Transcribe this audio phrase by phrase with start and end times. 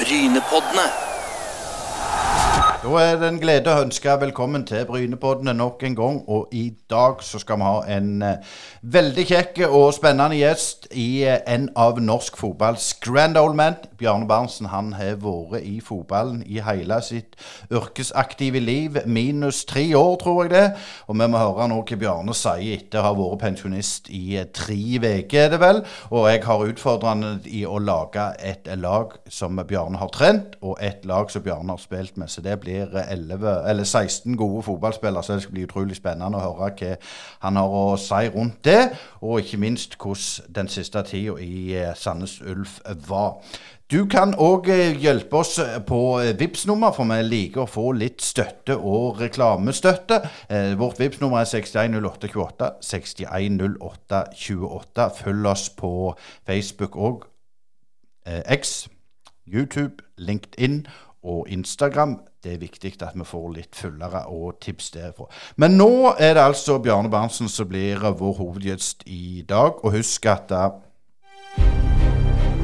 [0.00, 1.09] Brynepoddene.
[2.80, 6.14] Da er det en glede å ønske velkommen til Brynepoddene nok en gang.
[6.32, 11.20] Og i dag så skal vi ha en eh, veldig kjekk og spennende gjest i
[11.28, 13.76] eh, en av norsk fotballs grand old men.
[14.00, 17.36] Bjarne Berntsen han har vært i fotballen i hele sitt
[17.68, 20.64] yrkesaktive liv, minus tre år, tror jeg det.
[21.12, 24.48] Og vi må høre nå hva Bjarne sier etter å ha vært pensjonist i eh,
[24.56, 25.82] tre uker, er det vel.
[26.08, 31.04] Og jeg har utfordrende i å lage et lag som Bjarne har trent, og et
[31.04, 32.32] lag som Bjarne har spilt med.
[32.32, 36.44] Så det blir 11, eller 16 gode fotballspillere, så det skal bli utrolig spennende å
[36.44, 36.94] høre hva
[37.42, 38.82] han har å si rundt det.
[39.20, 43.32] Og ikke minst hvordan den siste tida i eh, Sandnes Ulf var.
[43.90, 44.68] Du kan òg
[45.02, 50.20] hjelpe oss på vips nummer for vi liker å få litt støtte og reklamestøtte.
[50.46, 52.70] Eh, Vårt vips nummer er 610828.
[52.86, 55.10] 610828.
[55.18, 56.14] Følg oss på
[56.46, 57.26] Facebook og
[58.26, 58.88] eh, X,
[59.46, 60.86] YouTube, LinkedIn
[61.26, 62.20] og Instagram.
[62.40, 65.26] Det er viktig at vi får litt fullere og tips derfra.
[65.60, 69.84] Men nå er det altså Bjarne Berntsen som blir vår hovedgjest i dag.
[69.84, 70.70] Og husk at eh,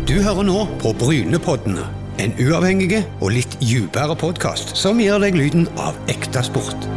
[0.09, 1.85] Du hører nå på Brynepoddene.
[2.17, 6.89] En uavhengig og litt dypere podkast som gir deg lyden av ekte sport.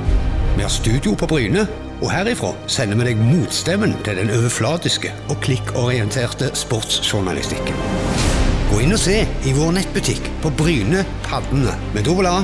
[0.55, 1.67] Vi har studio på Bryne,
[1.99, 8.28] og herifra sender vi deg motstemmen til den overflatiske og klikkorienterte sportsjournalistikken.
[8.70, 12.36] Gå inn og se i vår nettbutikk på Bryne Paddene med dobbel A.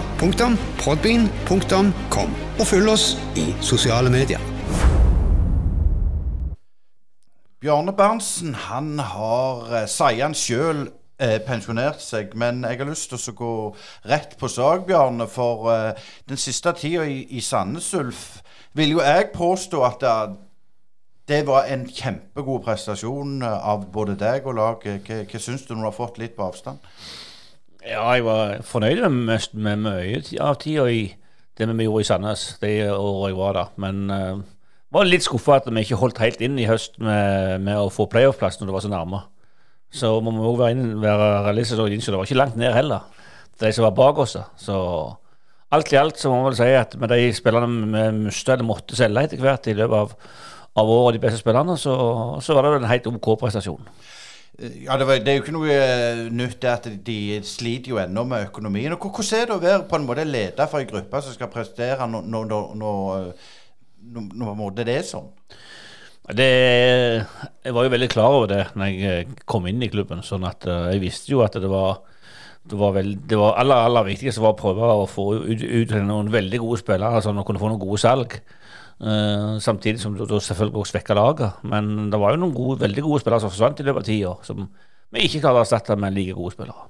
[2.58, 3.04] Og følg oss
[3.38, 4.42] i sosiale medier.
[7.62, 10.88] Bjarne Berntsen han har, eh, sier han sjøl,
[11.20, 12.34] eh, pensjonert seg.
[12.34, 13.76] Men jeg har lyst til å gå
[14.10, 15.28] rett på sak, Bjarne.
[15.28, 15.94] For eh,
[16.28, 18.42] den siste tida i, i Sandnes Ulf
[18.74, 20.38] vil jo jeg påstå at det,
[21.30, 25.06] det var en kjempegod prestasjon eh, av både deg og laget.
[25.08, 26.82] Hva, hva syns du når du har fått litt på avstand?
[27.86, 31.06] Ja, jeg var fornøyd med, med mye av tida i
[31.56, 33.74] det vi gjorde i Sandnes det året jeg var der.
[33.82, 34.44] Men uh,
[34.94, 38.08] var litt skuffa at vi ikke holdt helt inn i høst med, med å få
[38.12, 39.22] playoff-plass når det var så nærme.
[39.96, 43.06] Så må vi òg være, være realistiske og innse det var ikke langt ned heller,
[43.62, 44.36] de som var bak oss.
[44.60, 44.78] Så
[45.76, 48.68] alt i alt så må man vel si at med de spillerne vi mista eller
[48.68, 50.18] måtte selge etter hvert i løpet av,
[50.76, 51.96] av året, de beste spillerne, så,
[52.44, 53.84] så var det en helt OK prestasjon.
[54.56, 58.00] Ja, det, var, det, er jo ikke noe uh, nytt det at de sliter jo
[58.00, 58.94] ennå med økonomien.
[58.96, 61.52] Og Hvordan er det å være på en måte leder for en gruppe som skal
[61.52, 65.28] prestere når, når, når, når det er sånn?
[66.26, 66.48] Det,
[67.62, 70.24] jeg var jo veldig klar over det når jeg kom inn i klubben.
[70.26, 72.00] sånn at Jeg visste jo at det var
[72.66, 75.92] det var, veld, det var aller, aller viktigste var å prøve å få ut, ut
[76.02, 78.40] noen veldig gode spillere, sånn at kunne få noen gode salg.
[78.96, 81.64] Uh, samtidig som du selvfølgelig også svekka laget.
[81.68, 84.36] Men det var jo noen gode, veldig gode spillere som forsvant i løpet av tida,
[84.48, 84.70] som
[85.12, 86.88] vi ikke klarer å erstatte med like gode spillere.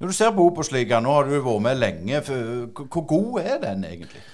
[0.00, 2.22] Når du ser på Obos-ligaen, nå har du vært med lenge.
[2.24, 4.24] Hvor god er den egentlig?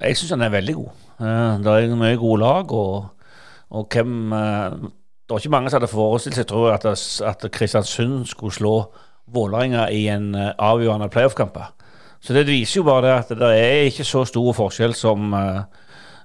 [0.00, 1.02] Jeg syns den er veldig god.
[1.16, 2.72] Uh, det er mye gode lag.
[2.72, 3.32] og,
[3.70, 8.26] og hvem uh, Det var ikke mange som hadde forestilt seg tror at, at Kristiansund
[8.28, 8.74] skulle slå
[9.30, 11.56] Vålerenga i en avgjørende playoff-kamp.
[12.20, 15.30] Så det viser jo bare det at det er ikke så stor forskjell som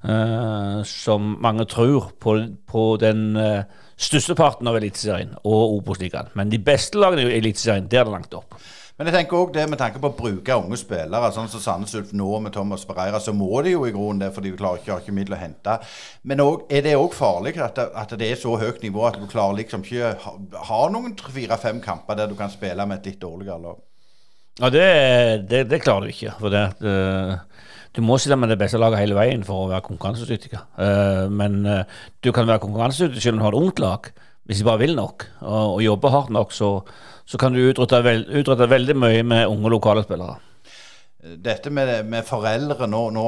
[0.09, 3.63] uh, Uh, som mange tror på, på den uh,
[3.97, 6.33] størsteparten av Eliteserien og Obos-ligaen.
[6.35, 8.57] Men de beste lagene i Eliteserien, der er det langt opp.
[8.95, 11.95] Men jeg tenker også det med tanke på å bruke unge spillere, sånn som Sandnes
[11.99, 14.79] Ulf nå med Thomas Pereira, så må de jo i grunnen det, for de klarer
[14.79, 15.75] ikke, har ikke midler å hente.
[16.23, 19.19] Men også, er det òg farlig at det, at det, er så høyt nivå at
[19.19, 20.35] du klarer liksom ikke ha,
[20.69, 23.83] ha noen fire-fem kamper der du kan spille med et litt dårligere lag?
[24.61, 24.87] Ja, det,
[25.51, 26.37] det, det, klarer du ikke.
[26.39, 27.35] For det, uh,
[27.95, 30.51] du må stille med det beste laget hele veien for å være konkurransedyktig.
[30.75, 31.83] Uh, men uh,
[32.23, 34.09] du kan være konkurransedyktig selv om du har et ungt lag.
[34.45, 36.75] Hvis de bare vil nok og, og jobber hardt nok, så,
[37.25, 40.37] så kan du utrette, veld, utrette, veldig mye med unge lokale spillere.
[41.25, 43.23] Dette med, med foreldre Nå, nå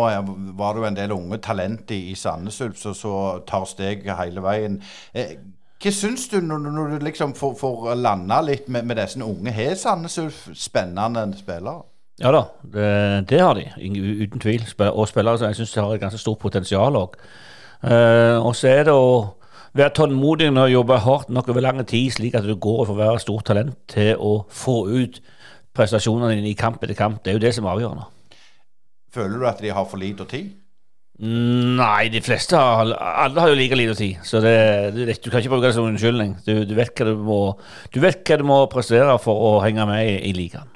[0.60, 4.44] var det jo en del unge talenter i, i Sandnes Ulf som tar steg hele
[4.46, 4.78] veien.
[5.18, 5.34] Eh,
[5.82, 9.54] hva syns du når, når du liksom får, får landa litt med, med disse unge?
[9.54, 11.86] Har Sandnes Ulf spennende spillere?
[12.18, 12.86] Ja da, det,
[13.30, 13.68] det har de,
[14.24, 14.64] uten tvil.
[14.90, 17.18] Og spillere som jeg syns har et ganske stort potensial òg.
[17.84, 19.38] Uh, og så er det å
[19.78, 23.02] være tålmodig og jobbe hardt nok over lang tid, slik at du går fra å
[23.02, 25.20] være stort talent til å få ut
[25.78, 27.22] prestasjonene dine i kamp etter kamp.
[27.22, 28.08] Det er jo det som er avgjørende.
[29.14, 30.56] Føler du at de har for lite tid?
[31.18, 34.20] Nei, de fleste har Alle har jo like lite tid.
[34.26, 34.54] Så det,
[34.94, 36.36] det, du kan ikke bruke det som unnskyldning.
[36.46, 37.40] Du, du, vet hva du, må,
[37.94, 40.70] du vet hva du må prestere for å henge med i, i ligaen.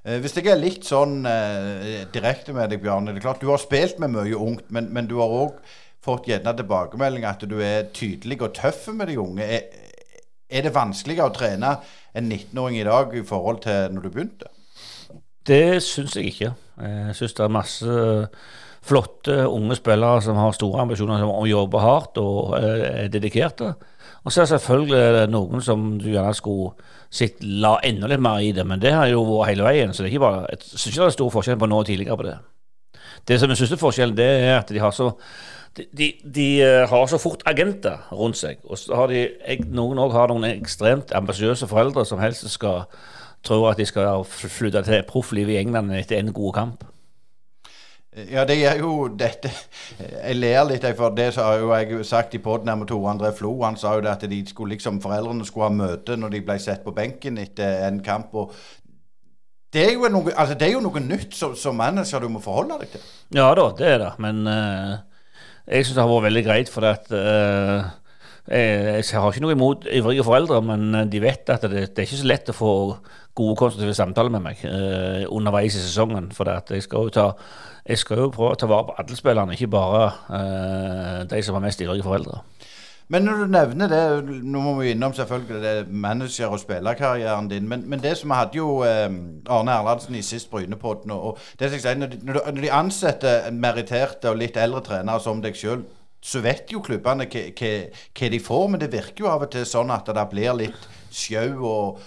[0.00, 3.12] Eh, hvis jeg er litt sånn eh, direkte med deg, Bjarne.
[3.12, 5.58] Det er klart Du har spilt med mye ungt, men, men du har òg
[6.00, 9.44] fått gjerne tilbakemelding at du er tydelig og tøff med de unge.
[9.44, 9.68] Er,
[10.48, 11.74] er det vanskeligere å trene
[12.16, 14.48] en 19-åring i dag i forhold til når du begynte?
[15.46, 16.54] Det syns jeg ikke.
[16.80, 18.00] Jeg syns det er masse
[18.80, 23.74] flotte unge spillere som har store ambisjoner som jobber hardt og er dedikerte.
[24.24, 26.74] Og så er det selvfølgelig noen som du gjerne skulle
[27.10, 29.94] sett la enda litt mer i det, men det har jo vært hele veien.
[29.94, 31.88] Så det er ikke bare, jeg syns ikke det er stor forskjell på nå og
[31.88, 32.36] tidligere på det.
[33.28, 35.10] Det som er forskjellen, det er at de har så
[35.76, 38.58] de, de, de eh, har så fort agenter rundt seg.
[38.64, 39.26] Og så har de,
[39.70, 42.88] noen òg noen ekstremt ambisiøse foreldre som helst skal
[43.46, 46.84] tro at de skal flytte til profflivet i England etter en god kamp.
[48.10, 49.52] Ja, det er jo dette
[50.00, 53.52] Jeg ler litt, for det har jo jeg sagt i poden med Tore André Flo.
[53.62, 56.56] Han sa jo det at de skulle liksom, foreldrene skulle ha møte når de ble
[56.58, 58.34] sett på benken etter en kamp.
[58.34, 58.50] og
[59.70, 62.80] det er, noe, altså det er jo noe, nytt som, som manager du må forholde
[62.80, 63.06] deg til.
[63.38, 64.10] Ja da, det er det.
[64.18, 64.98] Men uh,
[65.70, 67.86] jeg syns det har vært veldig greit, for at uh,
[68.50, 72.10] jeg, jeg, har ikke noe imot ivrige foreldre, men de vet at det, det er
[72.10, 72.74] ikke så lett å få
[73.40, 76.30] gode, konstruktive samtaler med meg eh, underveis i sesongen.
[76.36, 77.30] For jeg skal ta
[77.90, 80.02] jeg skal jo prøve å ta vare på alle spillerne, ikke bare
[80.36, 82.42] eh, de som har mest ivrige foreldre.
[83.10, 84.02] Men når du nevner det,
[84.46, 88.38] nå må vi innom selvfølgelig det manager- og spillerkarrieren din, men, men, det som vi
[88.38, 89.08] hadde jo eh,
[89.50, 94.30] Arne Erlandsen i sist Brynepodden, og, det jeg sier, når, de, når de ansetter meritterte
[94.30, 95.82] og litt eldre trenere som deg sjøl,
[96.22, 99.90] så vet jo klubbene hva de får, men det virker jo av og til sånn
[99.90, 102.02] at det blir litt sjau og,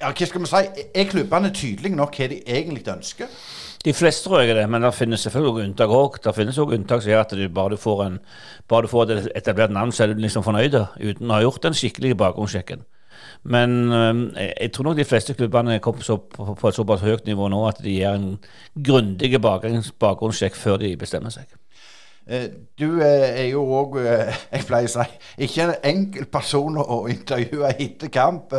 [0.00, 3.28] ja, hva skal vi si, Er klubbene tydelige nok hva de egentlig ønsker?
[3.84, 6.18] De fleste tror jeg det, men det finnes selvfølgelig unntak òg.
[6.24, 8.18] Det finnes òg unntak som gjør at du bare du får, en,
[8.68, 11.62] bare du får et etablert navn, så er du liksom fornøyd uten å ha gjort
[11.64, 12.84] den skikkelige bakgrunnssjekken.
[13.42, 13.72] Men
[14.36, 17.80] jeg tror nok de fleste klubbene kommer så, på et såpass høyt nivå nå at
[17.80, 18.28] de gjør en
[18.76, 21.48] grundig bakgrunnssjekk før de bestemmer seg.
[22.30, 22.44] Eh,
[22.78, 25.06] du eh, er jo òg, eh, jeg pleier å si,
[25.46, 28.54] ikke en enkel person å intervjue etter kamp.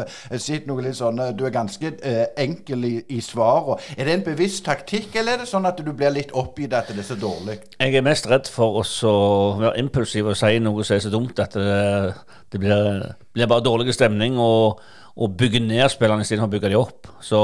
[0.68, 1.94] noe litt sånn, Du er ganske
[2.35, 3.79] enkel i, i svarene.
[3.95, 6.91] Er det en bevisst taktikk, eller er det sånn at du blir litt oppgitt at
[6.91, 7.62] det er så dårlig?
[7.79, 8.85] Jeg er mest redd for å
[9.62, 12.13] være impulsiv og si noe som er så dumt at det,
[12.51, 14.83] det blir, blir, bare dårlig stemning, og,
[15.15, 17.07] og bygge ned spillerne istedenfor å bygge dem opp.
[17.23, 17.41] Så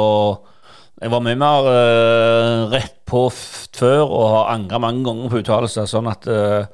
[0.98, 5.86] jeg var mye mer uh, rett på før og har angra mange ganger på uttalelser.
[5.90, 6.66] Sånn at uh,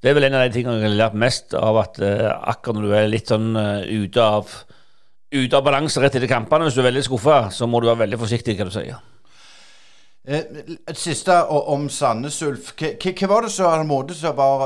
[0.00, 2.80] det er vel en av de tingene jeg har lært mest av at uh, akkurat
[2.80, 4.50] når du er litt sånn ute av
[5.30, 8.02] ute av balanse rett etter kampene, hvis du er veldig skuffa, så må du være
[8.02, 8.98] veldig forsiktig hva du sier.
[10.26, 12.72] Et siste om Sandnes Ulf.
[12.74, 14.64] Hva var det som var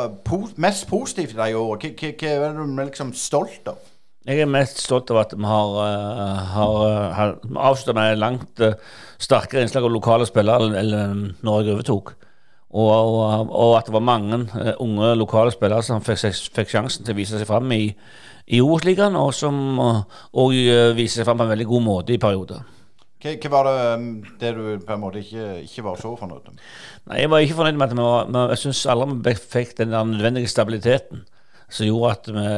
[0.56, 2.00] mest positivt i det året?
[2.00, 3.94] Hva er du liksom stolt av?
[4.24, 7.32] Jeg er mest stolt av at vi har, uh, har, uh, har
[7.68, 8.76] avslutta med langt uh,
[9.20, 12.14] sterkere innslag av lokale spillere enn Norge overtok.
[12.74, 14.38] Og, og, og, at det var mange
[14.82, 16.24] unge lokale spillere som fikk,
[16.56, 17.84] fikk, sjansen til å vise seg fram i,
[18.48, 20.56] i Obos-ligaen, og som òg
[20.96, 22.64] viser seg fram på en veldig god måte i perioder.
[23.24, 24.08] Hva, var det, um,
[24.40, 26.64] det du på en måte ikke, ikke var så fornøyd med?
[27.12, 29.94] Nei, Jeg var ikke fornøyd med at vi var, jeg syns alle vi fikk den
[29.94, 31.22] nødvendige stabiliteten
[31.68, 32.48] som gjorde at vi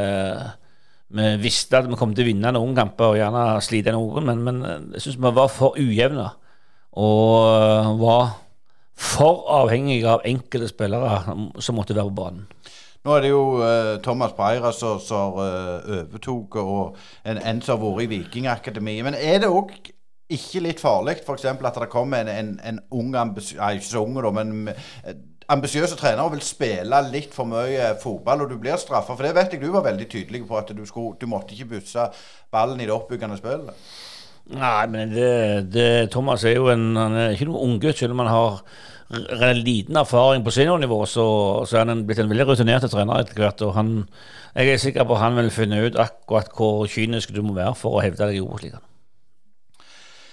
[1.08, 4.42] vi visste at vi kom til å vinne noen kamper og gjerne slite noen, men,
[4.42, 4.58] men
[4.96, 6.26] jeg syns vi var for ujevne.
[6.96, 8.34] Og eh, var
[8.96, 12.46] for avhengige av enkelte spillere som måtte være på banen.
[13.06, 17.84] Nå er det jo uh, Thomas Breira som uh, overtok, og en, en som har
[17.84, 19.04] vært i Vikingakademiet.
[19.06, 19.76] Men er det òg
[20.32, 21.44] ikke litt farlig f.eks.
[21.46, 24.64] at det kommer en, en, en ung ambisjon, ikke så ung, da, men
[25.52, 29.14] ambisiøse trenere vil spille litt for mye fotball, og du blir straffa.
[29.14, 31.76] For det vet jeg du var veldig tydelig på, at du, skulle, du måtte ikke
[31.76, 32.08] busse
[32.52, 33.86] ballen i det oppbyggende spillet.
[34.56, 35.30] Nei, men det,
[35.74, 37.98] det, Thomas er jo en, han er ikke noen unggutt.
[37.98, 41.26] Selv om han har liten erfaring på seniornivå, så,
[41.66, 43.62] så er han blitt en veldig rutinert trener etter hvert.
[43.66, 43.94] og han,
[44.54, 47.74] Jeg er sikker på at han vil finne ut akkurat hvor kynisk du må være
[47.78, 48.82] for å hevde deg i Obos-ligaen.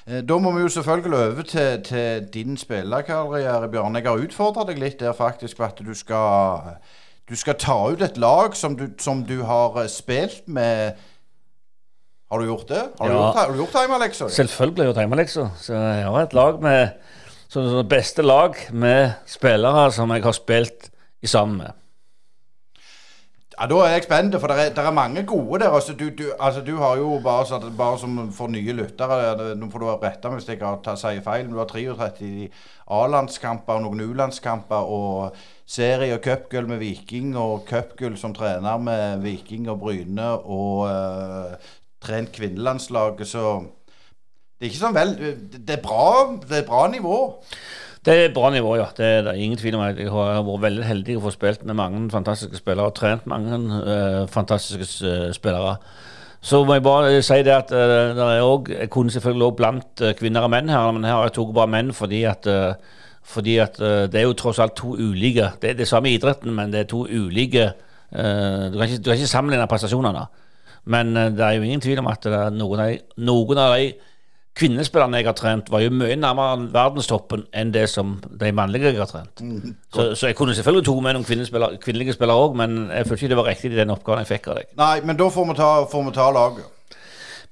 [0.08, 3.96] Eh, da må vi jo selvfølgelig over til, til din spillerkarriere, Bjørn.
[3.96, 6.76] Jeg har utfordra deg litt der faktisk på at du skal,
[7.30, 11.00] du skal ta ut et lag som du, som du har eh, spilt med
[12.32, 12.84] Har du gjort det?
[13.00, 13.14] Har ja.
[13.14, 14.30] du gjort, har gjort hjemmeleksa?
[14.30, 15.50] Selvfølgelig har jeg gjort hjemmeleksa.
[15.62, 16.88] Så jeg har et lag med
[17.54, 20.88] så det beste lag med spillere som jeg har spilt
[21.22, 21.83] i sammen med.
[23.54, 25.70] Ja, Da er jeg spent, for det er, er, mange gode der.
[25.70, 29.70] Altså, du, du, altså, du har jo bare, så, bare som for nye lyttere Nå
[29.70, 31.52] får du rette meg hvis jeg har sier feil.
[31.52, 32.50] Du har 33
[32.98, 39.70] A-landskamper, noen U-landskamper og serie- og cupgull med Viking, og cupgull som trener med Viking
[39.70, 41.72] og Bryne, og uh,
[42.04, 43.62] trent kvinnelandslaget, så
[44.58, 45.10] det er ikke sånn vel
[45.54, 47.18] Det er bra, det er bra nivå.
[48.06, 48.90] Det er bra nivå, ja.
[48.98, 49.84] Det er det ingen tvil om.
[49.96, 53.56] Jeg har vært veldig heldig å få spilt med mange fantastiske spillere og trent mange
[53.56, 55.78] uh, fantastiske uh, spillere.
[56.44, 59.60] Så må jeg bare si det at uh, det er også, Jeg kunne selvfølgelig også
[59.62, 62.48] blant kvinner og menn her, men her har jeg tatt bare menn fordi at,
[63.24, 66.52] fordi at det er jo tross alt to ulike Det er det samme i idretten,
[66.52, 67.72] men det er to ulike
[68.14, 70.28] du kan, ikke, du kan ikke sammenligne prestasjonene.
[70.86, 73.94] Men det er jo ingen tvil om at noen av, noen av de
[74.54, 79.02] kvinnespillerne jeg har trent, var jo mye nærmere verdenstoppen enn det som de mannlige jeg
[79.02, 79.42] har trent.
[79.42, 81.26] Mm, så, så, jeg kunne selvfølgelig tatt med noen
[81.82, 84.52] kvinnelige spillere òg, men jeg følte ikke det var riktig i den oppgaven jeg fikk
[84.52, 84.70] av deg.
[84.78, 87.00] Nei, men da får vi ta, får vi ta laget.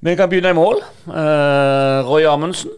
[0.01, 0.81] Vi kan begynne i mål.
[1.07, 2.77] Uh, Roy Amundsen.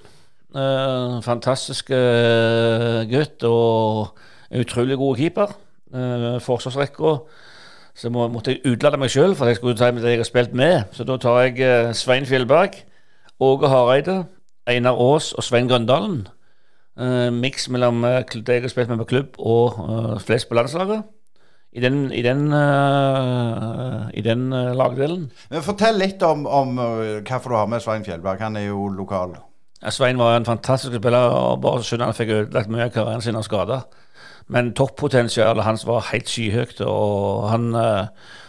[0.54, 4.20] Uh, fantastisk uh, gutt og
[4.54, 5.56] utrolig god keeper.
[5.94, 7.18] Uh, Forsvarsrekka.
[7.96, 10.32] Så må, måtte jeg utlade meg sjøl, for jeg skulle ta med det jeg har
[10.32, 10.82] spilt med.
[10.96, 12.80] Så da tar jeg Svein Fjellberg.
[13.44, 14.24] Åge Hareide,
[14.68, 16.28] Einar Aas og Svein Grøndalen.
[16.94, 20.56] Uh, Miks mellom uh, det jeg har spilt med på klubb og uh, flest på
[20.56, 21.04] landslaget.
[21.74, 25.32] I den, i den, uh, i den lagdelen.
[25.50, 28.40] Men Fortell litt om, om hvorfor du har med Svein Fjellberg.
[28.46, 29.34] Han er jo lokal.
[29.82, 31.34] Ja, Svein var en fantastisk spiller.
[31.34, 33.82] og Bare synd han fikk ødelagt mye av karrieren sin av skader.
[34.48, 36.82] Men toppotensialet hans var helt skyhøyt.
[36.86, 37.74] og han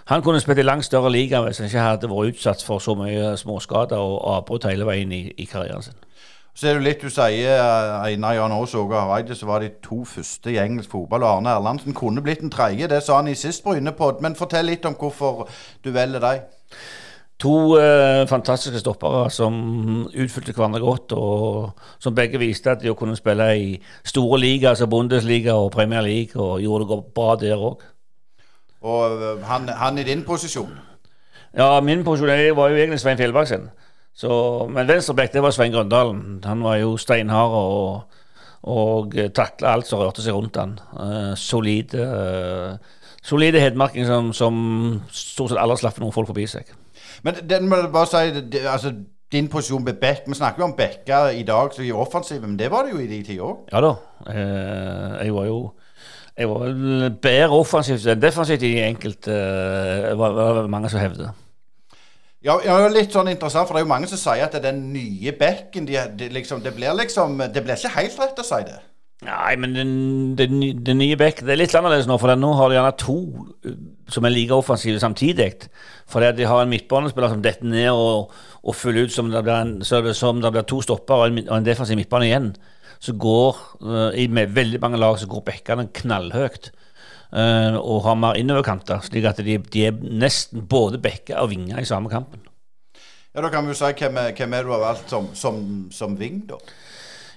[0.06, 2.96] han kunne spilt i langt større liga hvis han ikke hadde vært utsatt for så
[2.98, 5.96] mye småskader og avbrudd hele veien i, i, karrieren sin.
[6.54, 9.64] Så er det litt du sier, eh, Einar Jan Aas og Åge Hareide, så var
[9.64, 11.24] de to første i engelsk fotball.
[11.24, 14.20] og Arne Erlandsen kunne blitt den tredje, det sa han i sist Brynepod.
[14.22, 15.48] Men fortell litt om hvorfor
[15.84, 16.44] du velger dem.
[17.42, 19.56] To eh, fantastiske stoppere som
[20.06, 23.72] utfylte hverandre godt, og som begge viste at de kunne spille i
[24.06, 27.82] store ligaer, altså Bundesliga og Premier League, og gjorde det bra der òg.
[28.84, 30.74] Og øh, han, han i din posisjon?
[31.56, 33.70] Ja, min posisjon var jo egentlig Svein Fjellberg sin.
[34.14, 34.30] Så,
[34.70, 36.42] men venstreback det var Svein Grøndalen.
[36.44, 38.20] Han var jo steinhard og,
[38.62, 40.76] og takla alt som rørte seg rundt han.
[40.92, 44.54] Uh, solide uh, solide hedmarking som, som,
[45.10, 46.70] stort sett aldri slapp noen folk forbi seg.
[47.24, 48.92] Men den må jeg bare si, det, altså
[49.32, 50.28] din posisjon med back.
[50.28, 53.00] Vi snakker jo om backer i dag som er offensive, men det var det jo
[53.00, 53.64] i de tider òg?
[53.72, 53.94] Ja da.
[54.28, 55.58] Uh, jeg var jo
[56.34, 61.30] jeg var vel bedre offensivt enn defensivt i enkelte uh, var, var mange som hevder.
[62.44, 64.66] Ja, ja, litt sånn interessant, for det er jo mange som sier at det er
[64.66, 68.44] den nye bekken de, de, liksom, Det blir liksom Det blir ikke helt rett å
[68.44, 68.80] si det.
[69.24, 69.74] Nei, men
[70.36, 73.16] den, nye back Det er litt annerledes nå, for nå har de gjerne to
[73.64, 73.76] eh,
[74.12, 75.70] som er like offensive samtidig.
[76.12, 79.56] Fordi de har en midtbanespiller som detter ned og, og fyller ut som det blir,
[79.56, 82.50] en, det, som det blir to stopper og en, og en defensiv midtbane igjen
[83.04, 86.70] så går uh, i med veldig mange lag så går bekkene knallhøyt.
[87.34, 91.80] Uh, og har mer innoverkanter, slik at de, de, er nesten både bekker og vinger
[91.82, 92.44] i samme kampen.
[93.34, 96.14] Ja, Da kan vi jo si hvem, hvem er du har valgt som, som, som
[96.20, 96.60] ving, da?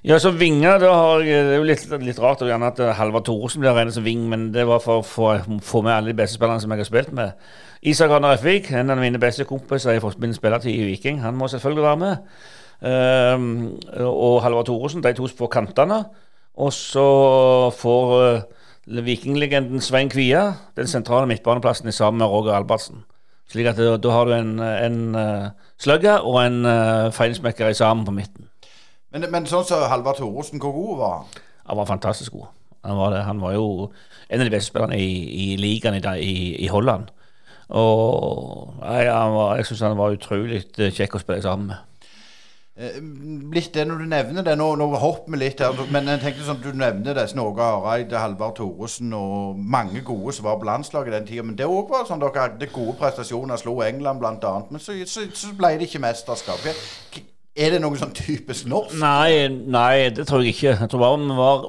[0.07, 3.25] Ja, som vinger da har jeg, Det er jo litt, litt rart gjerne at Halvard
[3.27, 6.39] Thoresen blir regnet som ving, men det var for å få med alle de beste
[6.39, 7.49] spillerne som jeg har spilt med.
[7.83, 11.49] Isak Arne Refvik, en av mine beste kompiser i min spillertid i Viking, han må
[11.51, 12.39] selvfølgelig være med.
[12.79, 16.05] Um, og Halvard Thoresen, de to på kantene.
[16.55, 17.05] Og så
[17.75, 23.03] får uh, vikinglegenden Svein Kvia den sentrale midtbaneplassen sammen med Roger Albertsen.
[23.51, 25.49] Slik at eh, da har du en, en uh,
[25.79, 28.46] slugger og en uh, feilsmekker sammen på midten.
[29.13, 31.43] Men, men sånn som så Halvard Thoresen, hvor god var han?
[31.67, 32.49] Han var fantastisk god.
[32.87, 33.67] Han var, han var jo
[34.29, 35.11] en av de beste spillerne i,
[35.43, 37.09] i ligaen i, i, i, Holland.
[37.69, 41.83] Og jeg, jeg syns han var utrolig kjekk å spille sammen med.
[42.77, 42.97] Eh,
[43.55, 46.45] litt det når du nevner det, nå, nå hopper vi litt her, men jeg tenkte
[46.45, 51.15] sånn, du nevner det, Åge Hareide, Halvard Thoresen og mange gode som var på landslaget
[51.17, 51.47] den tida.
[51.47, 54.53] Men det òg var sånn dere hadde gode prestasjoner, slo England bl.a.
[54.69, 56.69] Men så, så, så, ble det ikke mesterskap.
[57.57, 58.93] Er det noe sånn typisk norsk?
[59.01, 60.75] Nei, nei, det tror jeg ikke.
[60.77, 61.63] Jeg tror bare vi var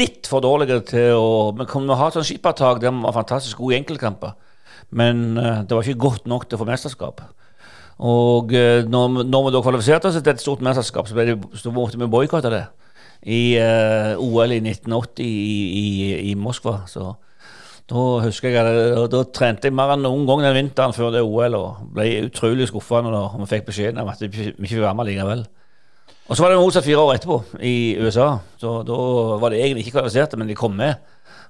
[0.00, 3.62] litt for dårlige til å Vi kunne ha et sånt skippertak der vi var fantastisk
[3.62, 4.34] gode i enkeltkamper.
[4.90, 7.22] Men uh, det var ikke godt nok til å få mesterskap.
[8.02, 11.70] Og eh, når, når vi da kvalifiserte oss til et stort mesterskap, så, det, så
[11.70, 12.64] måtte vi boikotte det.
[13.22, 15.28] I uh, OL i 1980 i,
[15.78, 15.86] i,
[16.32, 16.80] i Moskva.
[16.90, 17.12] Så
[17.90, 21.24] da husker jeg at da trente jeg mer enn noen gang den vinteren før det
[21.26, 24.94] OL og ble utrolig skuffa når vi fikk beskjeden om at vi ikke fikk være
[24.98, 25.42] med likevel.
[26.30, 28.28] Og så var det motsatt fire år etterpå, i USA.
[28.56, 28.98] Så da
[29.42, 30.94] var det egentlig ikke kvalifiserte, men de kom med.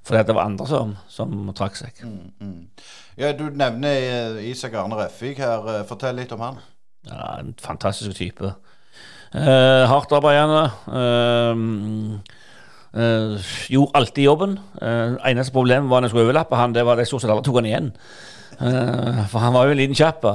[0.02, 2.00] Fordi det var andre som, som trakk seg.
[2.02, 2.86] Mm, mm.
[3.20, 5.68] Ja, Du nevner eh, Isak Arne Refvik her.
[5.70, 6.58] Eh, fortell litt om han.
[7.06, 8.54] Ja, En fantastisk type.
[9.34, 10.64] Eh, hardt arbeidende.
[10.88, 12.41] Eh,
[12.94, 14.58] eh, gjorde alltid jobben.
[14.82, 17.32] Uh, eneste problemet var når jeg skulle overlappe han, det var at jeg stort sett
[17.34, 17.92] aldri tok han igjen.
[18.60, 20.26] Uh, for han var jo en liten kjapp.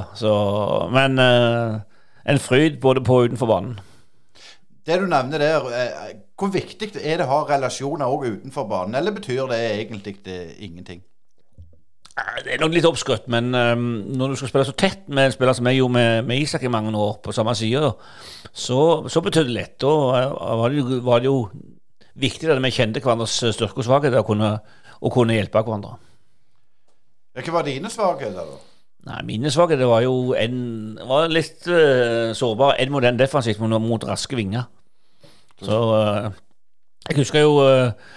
[0.94, 3.78] Men en fryd både på og utenfor banen.
[4.86, 5.68] Det du nevner der,
[6.38, 8.96] hvor viktig er det å ha relasjoner òg utenfor banen?
[8.96, 11.02] Eller betyr det egentlig det ingenting?
[12.44, 13.82] Det er nok litt oppskrytt, men um,
[14.18, 16.64] når du skal spille så tett med en spiller som jeg gjorde med, med Isak
[16.66, 17.92] i mange år, på samme side,
[18.52, 19.74] så, så betød det litt.
[19.82, 19.92] Da
[20.58, 21.36] var det, jo, var det jo
[22.18, 24.56] viktig at vi kjente hverandres styrke og svakheter og kunne,
[25.00, 25.96] og kunne hjelpe hverandre.
[27.38, 28.58] Hva var dine svakheter, da?
[29.08, 30.58] Nei, Mine svakheter var jo en,
[31.08, 32.76] var litt uh, sårbar.
[32.82, 34.66] En mot den defensivt mot, mot raske vinger.
[35.62, 36.30] Så uh,
[37.08, 38.16] jeg husker jo uh,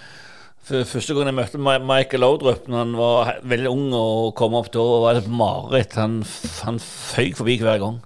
[0.62, 4.84] Første gang jeg møtte Michael Laudrup når han var veldig ung og kom opp da,
[5.02, 5.96] var det mareritt.
[5.98, 6.20] Han,
[6.62, 7.98] han føyk forbi hver gang.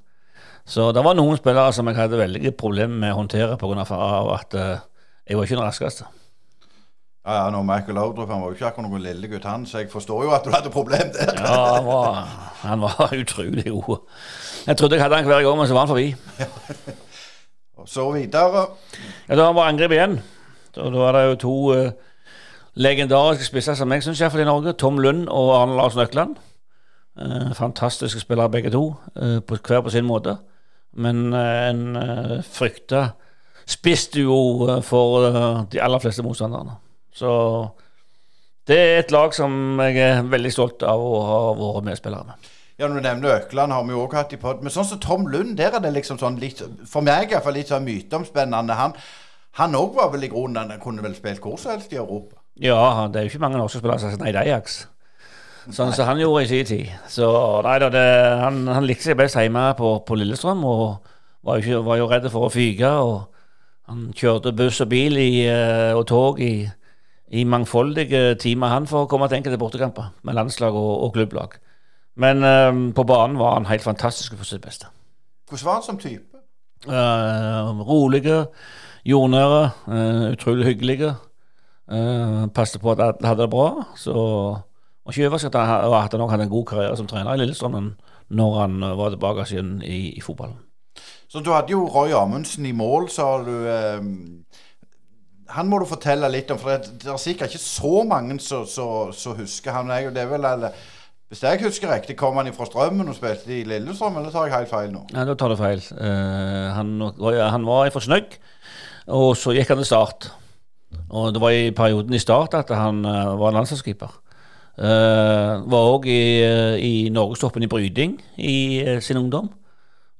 [0.66, 3.84] Så det var noen spillere som jeg hadde veldig problemer med å håndtere pga.
[4.38, 4.78] at uh,
[5.28, 6.04] jeg var ikke den raskeste.
[7.26, 9.90] Ja, ja, nå Michael Laudrup han var jo ikke akkurat noen lillegutt, han, så jeg
[9.90, 11.32] forstår jo at du hadde problem der.
[11.34, 12.20] ja, han var,
[12.62, 13.98] han var utrolig god.
[14.66, 16.14] Jeg trodde jeg hadde han hver gang, men så var han forbi.
[17.82, 18.66] og så videre.
[19.28, 20.20] Ja, Da var angrep igjen.
[20.76, 21.90] Da, da var det jo to uh,
[22.74, 24.76] legendariske spisser som jeg syns iallfall i Norge.
[24.78, 26.36] Tom Lund og Arne Lars Nøkland.
[27.18, 30.36] Uh, fantastiske spillere begge to, uh, på, hver på sin måte.
[30.96, 33.10] Men eh, en eh, frykta
[33.66, 36.78] spissduo jo for eh, de aller fleste motstanderne.
[37.16, 37.30] Så
[38.66, 42.48] det er et lag som jeg er veldig stolt av å ha vært medspillere med.
[42.76, 44.58] Ja, når du nevner Økland, har vi jo også hatt i pod.
[44.60, 47.70] Men sånn som Tom Lund, der er det liksom sånn litt For meg iallfall litt
[47.72, 48.76] sånn myteomspennende.
[49.56, 52.36] Han òg var vel i grunnen Han kunne vel spilt hvor som helst i Europa?
[52.60, 54.76] Ja, det er jo ikke mange norske spillere som har sagt nei til Ajax.
[55.72, 56.92] Sånn som han gjorde i sin tid.
[57.10, 57.30] Så
[57.64, 58.04] nei da, det,
[58.42, 60.84] han, han, likte seg best hjemme på, på Lillestrøm og
[61.46, 62.92] var jo, ikke, var jo redd for å fyke.
[62.92, 63.35] og
[63.86, 66.66] Han kjørte buss og bil i, eh, og tog i,
[67.30, 71.58] i, mangfoldige timer han for å komme til enkelte bortekamper med landslag og, og klubblag.
[72.16, 74.88] Men um, på banen var han helt fantastisk for sitt beste.
[75.48, 76.40] Hvordan var han som type?
[76.88, 78.46] Uh, rolige,
[79.04, 81.14] jordnære, uh, utrolig hyggelige.
[81.86, 83.68] Uh, passet på at alle hadde det bra.
[83.96, 87.92] Så, og ikke overraskende at han også hadde en god karriere som trener i Lillestrøm
[88.28, 90.58] når han var tilbake igjen i, i, fotballen.
[91.28, 93.52] Så du hadde jo Roy Amundsen i mål, sa du.
[93.66, 94.00] Uh,
[95.56, 99.74] han må du fortelle litt om, for det, er sikkert ikke så mange som husker
[99.76, 99.92] han.
[99.94, 100.74] Jeg, det er vel, eller,
[101.30, 104.56] hvis jeg husker riktig, kom han fra Strømmen og spilte i Lillestrøm, eller tar jeg
[104.56, 105.04] helt feil nå?
[105.14, 105.82] Nei, da tar du feil.
[106.00, 106.96] han,
[107.38, 108.36] han var fra Snøgg,
[109.06, 110.28] og så gikk han til Start.
[111.10, 114.18] Og det var i perioden i start at han uh, var landslagskeeper.
[114.76, 119.48] Uh, var òg i, uh, i norgestoppen i bryting i uh, sin ungdom.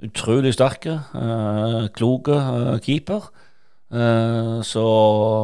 [0.04, 2.37] Utrolig sterke, uh, kloke
[2.85, 3.32] keeper.
[4.66, 4.87] så,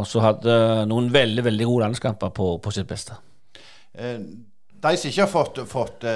[0.02, 0.54] så hadde
[0.90, 3.14] noen veldig veldig gode landskamper på, på sitt beste.
[3.94, 6.06] De som ikke har fått, fått,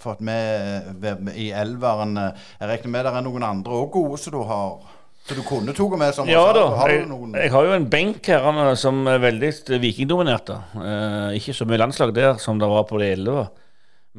[0.00, 1.04] fått med
[1.36, 4.96] i elveren, jeg regner med det er noen andre òg gode som du har
[5.26, 6.68] så du kunne tatt med som Ja da.
[6.78, 9.50] Har jeg, jeg, har jo en benk her som er veldig
[9.82, 10.52] vikingdominert.
[10.78, 13.48] Eh, ikke så mye landslag der som det var på det 11.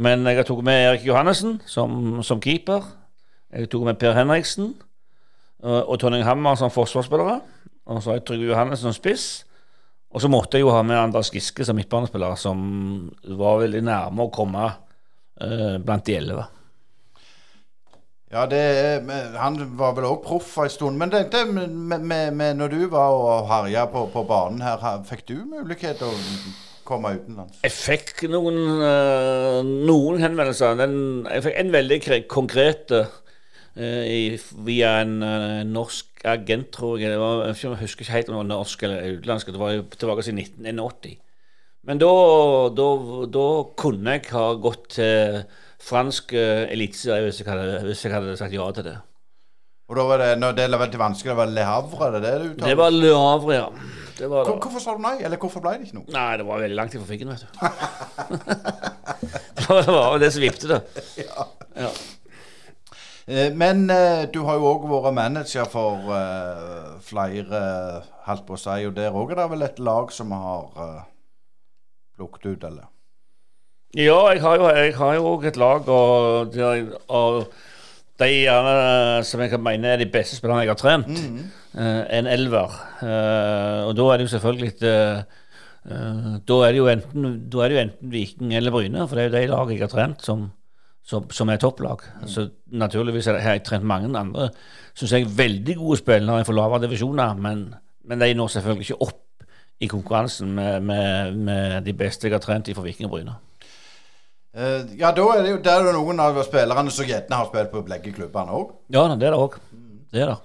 [0.04, 2.84] Men jeg har tatt med Erik Johannessen som, som keeper.
[3.54, 4.74] Jeg tok med Per Henriksen
[5.64, 7.40] og, og Tonning Hammer som forsvarsspillere.
[7.88, 9.28] Og så har jeg Trygve Johannessen som spiss.
[10.12, 12.60] Og så måtte jeg jo ha med Anders Giske som midtbanespiller, som
[13.40, 16.46] var veldig nærme å komme eh, blant de elleve.
[18.28, 18.60] Ja, det,
[19.40, 21.00] han var vel òg proff en stund.
[21.00, 24.84] Men det, det med, med, med, når du var og herja på, på, banen her,
[25.08, 26.18] fikk du mulighet til å
[26.88, 27.62] komme utenlands?
[27.64, 30.76] Jeg fikk noen, uh, noen henvendelser.
[30.80, 30.98] Den,
[31.30, 32.96] jeg fikk en veldig konkret
[33.78, 37.18] uh, via en uh, norsk agent, tror jeg.
[37.20, 39.54] Var, jeg husker ikke helt om det var norsk eller utenlandsk.
[39.54, 41.18] Det var jo tilbake til 1981.
[41.88, 42.14] Men da,
[42.76, 42.88] da,
[43.32, 43.48] da
[43.80, 45.44] kunne jeg ha gått til
[45.88, 48.98] fransk uh, eliteserie hvis, hvis, jeg hadde sagt ja til det.
[49.88, 52.10] Og da var det, når det var veldig vanskelig, det var Le Havre?
[52.18, 53.70] Det, det, du det var Le Havre, ja.
[54.18, 55.16] Det var Hvor, hvorfor sa du nei?
[55.22, 56.10] Eller hvorfor ble det ikke noe?
[56.12, 57.50] Nei, det var veldig langt ifra fikken, vet du.
[59.62, 60.82] det var det som vippet det.
[61.28, 61.46] Ja.
[61.86, 61.92] ja.
[63.28, 67.62] Eh, men uh, du har jo òg vært manager for uh, flere,
[68.24, 70.70] holdt på å si, og der òg er det vel et lag som har
[72.16, 72.88] plukket ut, eller?
[73.98, 77.42] Ja, jeg har jo, òg et lag, og, og
[78.18, 78.78] de gjerne,
[79.28, 81.08] som jeg mener er de beste spillerne jeg har trent.
[81.08, 82.08] Mm -hmm.
[82.10, 82.72] en elver.
[83.88, 88.56] Og da er det jo selvfølgelig da, er det jo enten, det jo enten Viking
[88.56, 90.52] eller Bryne, for det er jo de lagene jeg har trent som,
[91.08, 92.04] som, som er topplag.
[92.22, 92.28] Mm.
[92.32, 94.50] Så naturligvis har jeg trent mange andre
[94.98, 97.68] syns jeg er veldig gode spillere for lavere divisjoner, men,
[98.10, 99.24] men de når selvfølgelig ikke opp
[99.78, 103.36] i konkurransen med, med, med de beste jeg har trent fra Viking og Bryne.
[104.58, 107.70] Uh, ja, da er det jo der er noen av spillerne som gjerne har spilt
[107.70, 108.74] på begge klubbene òg.
[108.94, 109.60] Ja, det er det òg.
[110.10, 110.40] Det er det.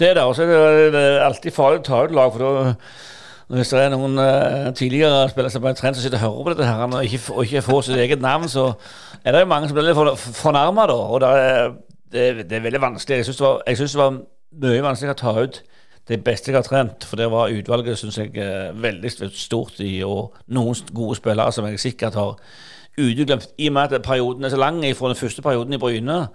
[0.00, 0.24] Det er det.
[0.24, 2.72] Og så er det alltid farlig å ta ut lag, for da
[3.48, 6.52] Hvis det er noen uh, tidligere spillere som bare trent som sitter og hører på
[6.52, 8.72] dette her, og ikke, og ikke får sitt eget navn, så
[9.24, 10.96] er det jo mange som blir litt for, fornærma, da.
[11.08, 11.72] Og det er,
[12.12, 13.22] det, det er, veldig vanskelig.
[13.22, 14.18] Jeg syns det, det, var
[14.68, 15.62] mye vanskeligere å ta ut
[16.08, 18.32] det beste jeg har trent, for det var utvalget synes jeg
[18.80, 22.36] veldig stort i, og noen gode spillere som jeg sikkert har
[22.98, 23.48] uteglemt.
[23.58, 26.26] I og med at perioden er så lang fra den første perioden i Bryne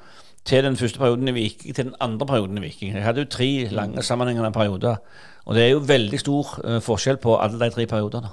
[0.46, 2.96] til den første perioden i Viking til den andre perioden i Viking.
[2.96, 4.96] Jeg hadde jo tre lange sammenhengende perioder.
[5.44, 8.32] Og det er jo veldig stor uh, forskjell på alle de tre periodene.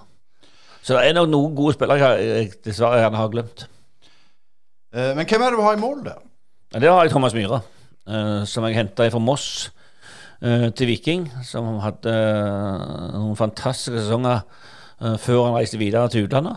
[0.82, 3.66] Så det er nok noen gode spillere jeg, jeg dessverre gjerne har glemt.
[4.94, 6.22] Uh, men hvem er det du har i mål der?
[6.74, 7.60] Ja, Der har jeg Thomas Myhre,
[8.06, 9.70] uh, som jeg henta fra Moss
[10.40, 11.26] til Viking.
[11.44, 12.12] Som hadde
[13.12, 14.38] noen fantastiske sesonger
[15.20, 16.56] før han reiste videre til utlandet.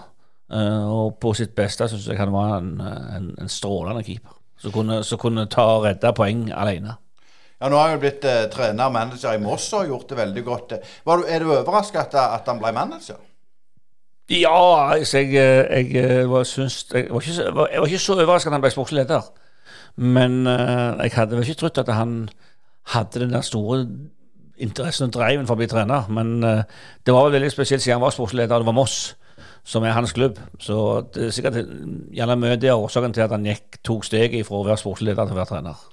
[0.88, 4.32] og på sitt beste syns jeg han var en, en, en strålende keeper
[4.64, 6.96] som kunne, kunne ta og redde poeng alene.
[7.64, 10.18] Ja, Nå har han jo blitt eh, trener og manager i Moss og gjort det
[10.18, 10.74] veldig godt.
[10.76, 13.22] Du, er du overraska at, at, han ble manager?
[14.28, 18.52] Ja, altså, jeg, jeg, jeg, var, syns, jeg, var ikke, jeg, var, ikke, så overraska
[18.52, 19.30] at han ble sportslig leder.
[19.96, 22.18] Men uh, jeg hadde vel ikke trodd at han
[22.98, 23.80] hadde den der store
[24.60, 26.12] interessen og driven for å bli trener.
[26.12, 29.00] Men uh, det var veldig spesielt siden han var sportslig leder, og det var Moss
[29.64, 30.36] som er hans klubb.
[30.60, 30.76] Så
[31.16, 31.64] det er sikkert
[32.12, 35.24] gjerne mye det er årsaken til at han gikk, tok steget fra å være sportsleder
[35.24, 35.90] til å være trener.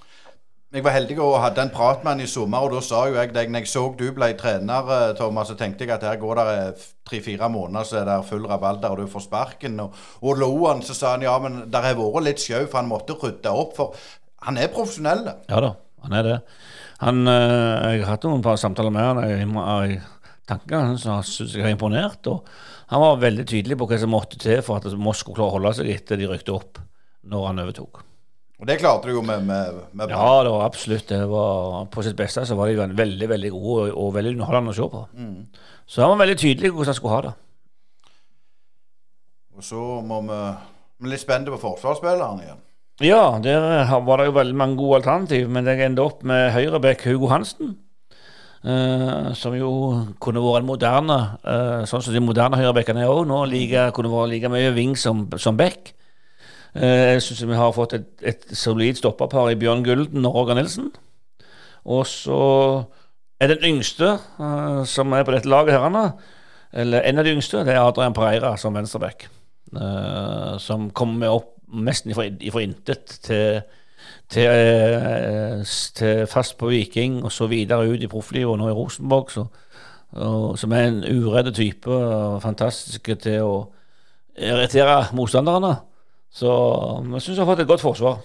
[0.71, 3.17] Jeg var heldig og hadde en prat med han i sommer, og da sa jo
[3.17, 6.19] jeg deg når jeg så du ble trener, eh, Thomas, så tenkte jeg at her
[6.21, 9.81] går det tre-fire måneder, så er det full rabalder, og du får sparken.
[9.83, 12.79] Og, og lo han, så sa han ja, men det har vært litt sjau, for
[12.79, 13.73] han måtte rydde opp.
[13.81, 13.99] For
[14.47, 15.25] han er profesjonell.
[15.51, 15.73] Ja da,
[16.05, 16.37] han er det.
[17.01, 19.25] Han, eh, jeg har hatt noen par samtaler med han.
[19.27, 19.99] Jeg,
[20.53, 22.31] tankene hans syns jeg har imponert.
[22.31, 22.47] og
[22.95, 25.59] han var veldig tydelig på hva som måtte til for at Moss skulle klare å
[25.59, 26.79] holde seg etter de rykte opp
[27.27, 28.05] når han overtok.
[28.61, 31.09] Og det klarte du jo med, med, med Ja, det var absolutt.
[31.09, 34.75] Det var, på sitt beste så var de veldig veldig gode og, og veldig underholdende
[34.75, 35.05] å se på.
[35.17, 35.39] Mm.
[35.89, 37.37] Så han var veldig tydelig på hvordan han skulle ha det.
[39.57, 40.41] Og så må vi
[41.01, 42.59] Vi er litt spente på forsvarsspilleren igjen.
[43.01, 47.07] Ja, der var det jo veldig mange gode alternativ, men jeg endte opp med høyreback
[47.09, 47.79] Hugo Hansen.
[48.61, 49.71] Uh, som jo
[50.21, 51.15] kunne vært en moderne
[51.49, 53.39] uh, Sånn som de moderne høyrebackene er òg nå.
[53.49, 55.95] Like, kunne vært like mye wing som, som back.
[56.77, 60.59] Uh, jeg syns vi har fått et, et solid stopperpar i Bjørn Gulden og Roger
[60.59, 60.93] Nilsen.
[61.85, 62.41] Og så
[63.41, 64.19] er den yngste
[64.87, 66.11] som er på dette laget her,
[66.77, 69.29] eller en av de yngste, det er Adrian Pereira som venstreback.
[70.61, 73.63] som kommer opp nesten ifra intet til
[74.31, 78.73] til, eh, til, fast på Viking, og så videre ut i profflivet, og nå i
[78.73, 79.31] Rosenborg.
[79.31, 79.47] Så,
[80.13, 81.91] og, som er en uredd type,
[82.43, 83.55] fantastisk til å
[84.39, 85.77] irritere motstanderne.
[86.31, 86.51] Så
[87.13, 88.21] jeg syns jeg har fått et godt forsvar.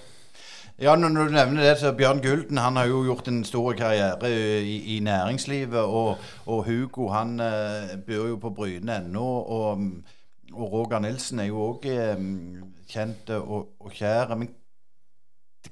[0.81, 4.31] Ja, når du nevner det, så Bjørn Gulden han har jo gjort en stor karriere
[4.59, 5.79] i, i næringslivet.
[5.79, 9.23] Og, og, Hugo han uh, bor jo på Bryne ennå.
[9.23, 9.81] Og,
[10.53, 11.87] og Roger Nilsen er jo òg
[12.17, 14.35] um, kjent og, og kjær.
[14.35, 14.51] Men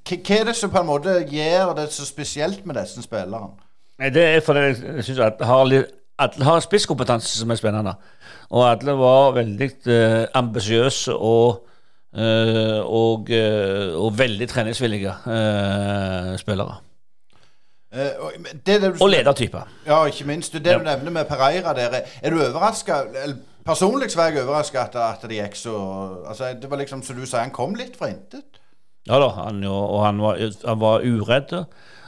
[0.00, 3.52] hva er det som på en måte gjør det så spesielt med disse spillerne?
[4.00, 5.84] Det er fordi jeg syns at alle
[6.18, 7.94] har spisskompetanse som er spennende.
[8.50, 11.66] Og alle var veldig uh, ambisiøse og,
[12.14, 16.76] og, uh, og, veldig treningsvillige uh, spillere.
[17.94, 18.10] Det,
[18.66, 19.68] det du, og ledertyper.
[19.86, 20.52] Ja, ikke minst.
[20.52, 20.78] Det ja.
[20.78, 23.04] du nevner med Pereira der, er du overraska
[23.64, 25.76] Personlig så var jeg overraska at, at det gikk så
[26.28, 28.60] altså, Det var liksom som du sa, han kom litt fra intet.
[29.08, 31.54] Ja da, han, og han var, han var uredd.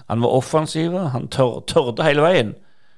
[0.08, 0.98] Han var offensiv.
[1.14, 2.54] Han tør, tørde hele veien.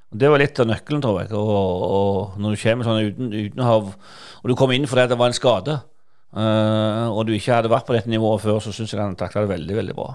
[0.08, 1.32] Det var litt av nøkkelen, tror jeg.
[1.36, 3.92] Og, og når du kommer sånn uten, uten hav,
[4.42, 5.80] Og du kom inn fordi det var en skade,
[6.36, 9.44] uh, og du ikke hadde vært på dette nivået før, så syns jeg han takla
[9.44, 10.14] det veldig, veldig bra.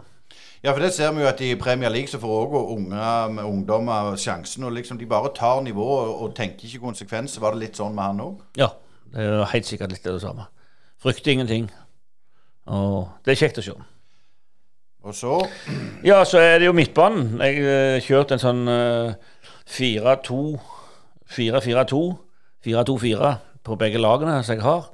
[0.64, 4.14] Ja, for det ser vi jo at i Premier League så får òg unge ungdommer
[4.16, 4.64] sjansen.
[4.64, 7.42] og liksom De bare tar nivået og, tenker ikke konsekvenser.
[7.44, 8.38] Var det litt sånn med han òg?
[8.56, 8.70] Ja,
[9.12, 10.48] det er helt sikkert litt det samme.
[11.04, 11.68] Frykter ingenting.
[12.72, 13.76] Og det er kjekt å se.
[15.04, 15.42] Og så
[16.10, 17.42] Ja, så er det jo midtbanen.
[17.44, 19.12] Jeg uh, kjørte en sånn uh,
[19.68, 20.40] 4-2
[21.34, 22.04] 4-4-2
[22.64, 23.36] 4-2-4
[23.68, 24.93] på begge lagene som jeg har.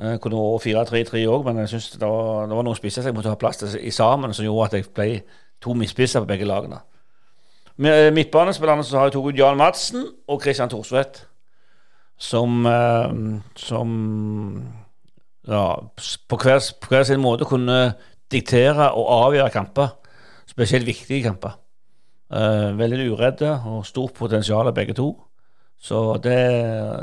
[0.00, 3.16] Uh, kunne vært 4-3-3 òg, men jeg synes det var, det var noen spisser jeg
[3.16, 5.08] måtte ha plass til i sammen, som gjorde at jeg ble
[5.60, 6.80] to midtspisser på begge lagene.
[7.80, 11.22] Med eh, midtbanespillerne så har jeg tatt ut Jan Madsen og Christian Thorsvedt,
[12.20, 13.90] som, uh, som
[15.48, 15.64] ja,
[16.28, 17.80] på, hver, på hver sin måte kunne
[18.32, 19.96] diktere og avgjøre kamper.
[20.50, 21.56] Spesielt viktige kamper.
[22.30, 25.14] Uh, veldig uredde og stort potensial begge to.
[25.80, 26.36] Så det,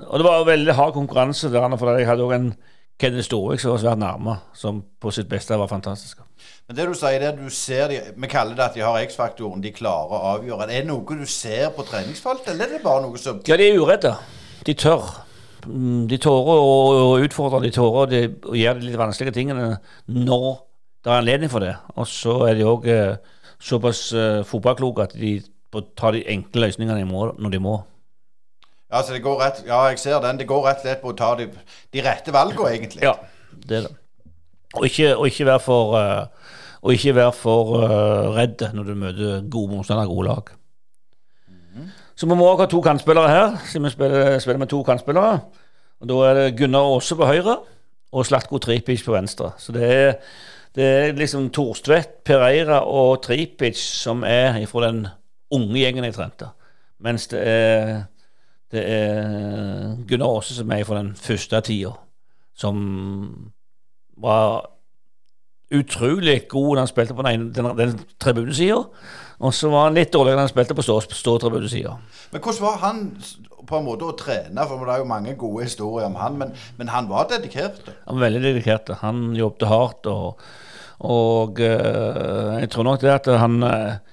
[0.07, 2.49] og det var veldig hard konkurranse der, for jeg hadde òg en
[2.97, 6.19] Kenneth Storvik som var svært nærme, som på sitt beste var fantastisk.
[6.67, 9.61] Men det du sier der, du ser de, Vi kaller det at de har X-faktoren,
[9.63, 10.67] de klarer å avgjøre.
[10.69, 13.69] Er det noe du ser på treningsfeltet, eller er det bare noe som Ja, de
[13.69, 14.15] er uredde.
[14.65, 15.05] de tør.
[15.65, 20.59] Mm, De tårer å utfordre, de tårer de- å gjøre de litt vanskelige tingene når
[21.03, 21.75] det er anledning for det.
[21.95, 22.85] Og så er de òg
[23.59, 25.41] såpass eh, fotballkloke at de
[25.95, 27.83] tar de enkle løsningene når de må.
[28.87, 30.39] Ja, så det går rett, ja, jeg ser den.
[30.39, 31.49] Det går rett og slett på å ta de,
[31.93, 33.03] de rette valgene, egentlig.
[33.03, 33.17] Ja,
[33.67, 33.95] det er det.
[34.77, 38.95] Og ikke, og ikke være for, uh, og ikke være for uh, redd når du
[38.99, 40.53] møter gode motstandere, gode lag.
[42.17, 45.39] Så vi må også ha to kantspillere her, siden vi spiller, spiller med to kantspillere.
[46.01, 47.59] Og Da er det Gunnar Aase på høyre
[48.11, 49.51] og Slatko Tripic på venstre.
[49.61, 50.13] Så det er,
[50.75, 55.05] det er liksom Torstvedt, Pereira og Tripic som er fra den
[55.53, 56.49] unge gjengen jeg trente.
[57.05, 57.93] Mens det er,
[58.73, 61.93] det er Gunnar Aase som er fra den første tida,
[62.57, 62.81] som
[64.17, 64.65] var
[65.73, 68.79] utrolig god når han spilte på den, den, den tribunesida.
[69.37, 71.91] Og så var han litt dårligere når han spilte på stå- ståtribunesida.
[72.31, 73.01] Men hvordan var han
[73.67, 74.63] på en måte å trene?
[74.65, 77.83] For det er jo mange gode historier om han, men, men han var dedikert.
[78.07, 78.89] Han var veldig dedikert.
[79.03, 80.41] Han jobbet hardt, og,
[81.05, 84.06] og eh, jeg tror nok det at han eh,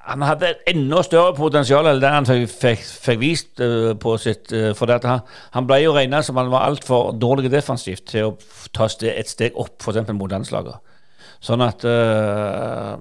[0.00, 4.52] han hadde et enda større potensial enn det han fikk, fikk, vist uh, på sitt
[4.54, 5.08] uh, For dette.
[5.08, 5.20] han,
[5.54, 8.36] han ble jo regna som han var altfor dårlig defensivt til å
[8.74, 10.12] ta et steg opp, f.eks.
[10.16, 10.80] mot landslaget.
[11.44, 12.96] Sånn at uh,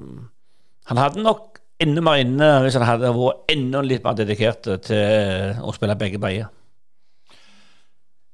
[0.90, 5.60] Han hadde nok enda mer inne hvis han hadde vært enda litt mer dedikert til
[5.64, 6.50] å spille begge veier.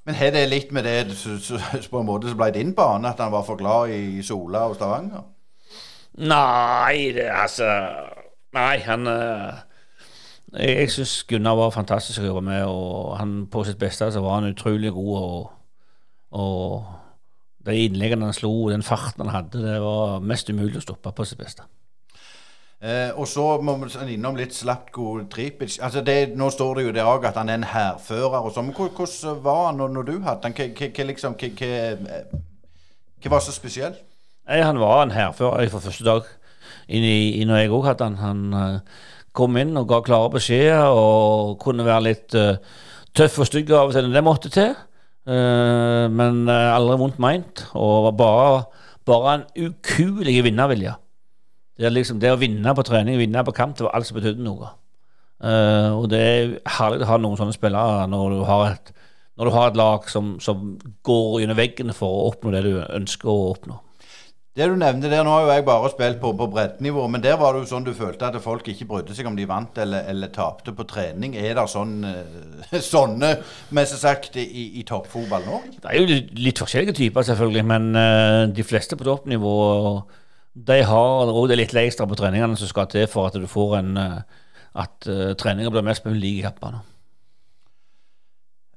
[0.06, 2.74] Men har det litt med det så, så, så på en måte som ble din
[2.78, 5.26] bane, at han var for glad i Sola og Stavanger?
[6.26, 7.70] Nei, det, altså
[8.56, 9.64] Nei, han eh,
[10.56, 14.22] Jeg, jeg syns Gunnar var fantastisk å jobbe med, og han på sitt beste så
[14.24, 15.16] var han utrolig god.
[15.20, 15.50] Og,
[16.40, 21.12] og de innleggene han slo, den farten han hadde, det var mest umulig å stoppe
[21.16, 21.66] på sitt beste.
[22.86, 25.80] Eh, og så må vi sånn innom litt Slatko Tripic.
[25.84, 28.70] Altså det, nå står det jo der òg at han er en hærfører og sånn.
[28.70, 30.56] Men hvordan var han når, når du hadde han?
[30.56, 31.38] Hva, liksom
[33.26, 34.04] var så spesielt?
[34.46, 36.28] Nei, han var en hærfører fra første dag
[36.88, 38.18] inn i, i når jeg òg hadde han.
[38.22, 38.98] Han eh,
[39.36, 42.56] kom inn og ga klare beskjeder og kunne være litt uh,
[43.16, 44.72] tøff og stygg av og til når det måtte til.
[45.28, 48.64] Uh, men uh, aldri vondt meint, og var bare,
[49.10, 50.96] bare en ukuelig vinnervilje.
[51.76, 54.46] Det, liksom, det å vinne på trening, vinne på kamp, det var alt som betydde
[54.46, 54.72] noe.
[55.44, 58.94] Uh, og det er herlig å ha noen sånne spillere når du har et,
[59.36, 63.28] du har et lag som, som går gjennom veggene for å oppnå det du ønsker
[63.28, 63.82] å oppnå.
[64.56, 67.36] Det du nevner der, nå har jo jeg bare spilt på, på breddenivå, men der
[67.36, 70.06] var det jo sånn du følte at folk ikke brydde seg om de vant eller,
[70.08, 71.36] eller tapte på trening.
[71.36, 73.34] Er det sånn, eh, sånne,
[73.76, 75.60] mest sagt, i, i toppfotball nå?
[75.76, 79.60] Det er jo litt, forskjellige typer, selvfølgelig, men eh, de fleste på toppnivå
[80.56, 83.80] de har også det litt ekstra på treningene som skal til for at du får
[83.82, 84.44] en eh,
[84.76, 85.08] At
[85.40, 86.48] treninga blir mest mulig lik i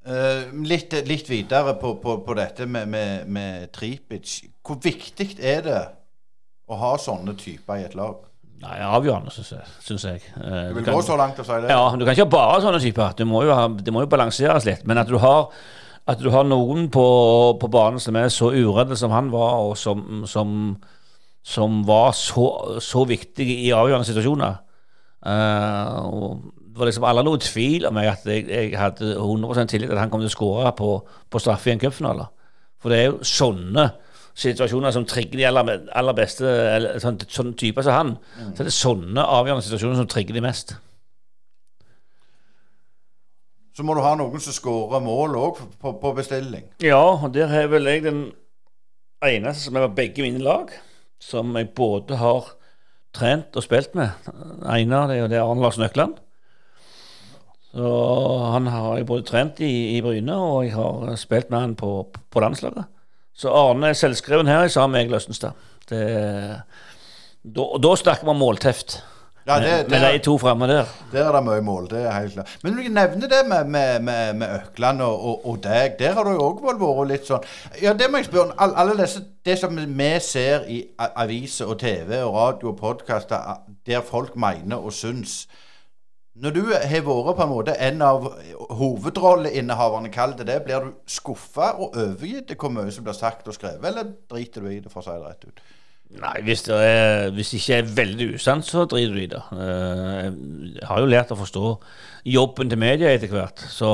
[0.08, 4.38] Eh, litt, litt videre på, på, på dette med, med, med Tripic.
[4.64, 5.80] Hvor viktig er det
[6.68, 8.24] å ha sånne typer i et lag?
[8.62, 9.66] Nei, avgjørende, syns jeg.
[9.84, 10.22] Synes jeg.
[10.34, 11.68] Uh, Du du vil kan- gå så langt og si det?
[11.70, 13.20] Ja, du kan ikke ha bare sånne typer.
[13.28, 14.86] Må jo, ha, det må jo balanseres litt.
[14.88, 15.50] Men at du har,
[16.08, 17.04] at du har noen på,
[17.60, 20.56] på banen som er så uredde som han var, og som, som,
[21.46, 22.48] som var så,
[22.82, 24.58] så viktige i avgjørende situasjoner.
[25.26, 29.72] uh, og det var liksom aldri noe tvil om meg at jeg, jeg hadde 100%
[29.72, 30.90] tillit at han kom til å skåre på,
[31.26, 32.28] på straffe i en cupfinale.
[32.78, 33.88] For det er jo sånne
[34.38, 38.12] situasjoner som trigger de aller, aller beste eller, sånn, sånn typer som han.
[38.52, 40.76] Så det er sånne avgjørende situasjoner som trigger de mest.
[43.74, 46.70] Så må du ha noen som skårer mål òg på, på bestilling.
[46.82, 48.22] Ja, og der har vel jeg den
[49.26, 50.70] eneste som er på begge mine lag,
[51.18, 52.54] som jeg både har
[53.14, 54.14] trent og spilt med.
[54.62, 56.18] den det er jo det Arne Lars Nøkland.
[57.78, 57.90] Så
[58.52, 61.90] han har jeg både trent i, i Bryne, og jeg har spilt med han på,
[62.10, 62.88] på landslaget.
[63.38, 65.50] Så Arne er selvskreven her sammen med Egil Østenstad.
[65.86, 66.64] Da,
[68.00, 69.04] snakker om målteft.
[69.46, 70.84] Ja, det, med, med de to framme der.
[71.12, 72.56] Der er det mye mål, det er helt klart.
[72.62, 75.94] Men du nevner det med, med, med, med Økland og, og, og deg.
[76.02, 77.42] Der har du jo òg vært litt sånn
[77.82, 78.52] Ja, det må jeg spørre om.
[78.58, 83.62] All, alle disse, det som vi ser i aviser og TV og radio og podkaster,
[83.86, 85.46] der folk mener og syns
[86.38, 88.28] Når du har vært på en måte en av
[88.78, 93.56] hovedrolleinnehaverne, kall det det, blir du skuffa og overgitt hvor mye som blir sagt og
[93.56, 95.62] skrevet, eller driter du i det, for å si det rett ut?
[96.18, 99.40] Nei, hvis det, er, hvis det ikke er veldig usant, så driter du i det.
[99.52, 100.28] Eh,
[100.78, 101.74] Jeg har jo lært å forstå
[102.32, 103.90] jobben til media etter hvert, så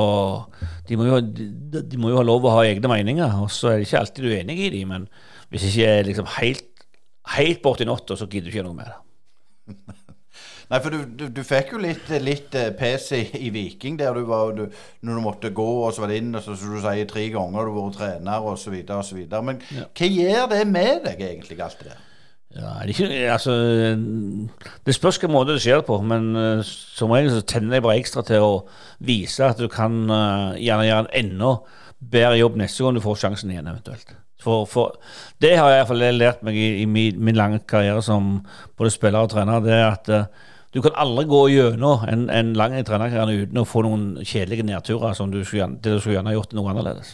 [0.87, 3.35] de må jo, de, de må jo ha lov å ha egne meninger.
[3.43, 5.09] Og så er det ikke alltid du er enig i dem, men
[5.49, 6.87] hvis det ikke er liksom helt,
[7.35, 8.97] helt borti natta, så gidder du ikke noe med det.
[10.71, 14.17] Nei, for du, du, du fikk jo litt, litt eh, pes i, i Viking der
[14.17, 14.63] du var du,
[15.05, 17.27] Når du måtte gå, og så var det inn, og så, som du sier, tre
[17.33, 19.43] ganger du har vært trener, og så videre, og så videre.
[19.45, 22.03] Men hva gjør det med deg, egentlig, alt det der?
[22.55, 23.53] Ja, det, ikke, altså,
[24.85, 27.97] det spørs hvilken måte det skjer på, men uh, som regel så tenner jeg bare
[27.99, 28.53] ekstra til å
[29.03, 31.49] vise at du kan uh, gjerne gjøre en enda
[31.99, 34.15] bedre jobb neste gang du får sjansen igjen, eventuelt.
[34.45, 34.95] For, for
[35.41, 38.37] Det har jeg i hvert fall lært meg i, i min, min, lange karriere som
[38.77, 39.63] både spiller og trener.
[39.65, 43.67] det er at uh, du kan aldri gå gjennom en, en lang trenerkarriere uten å
[43.67, 47.13] få noen kjedelige nedturer som du skulle, det du skulle gjerne gjort noe annerledes.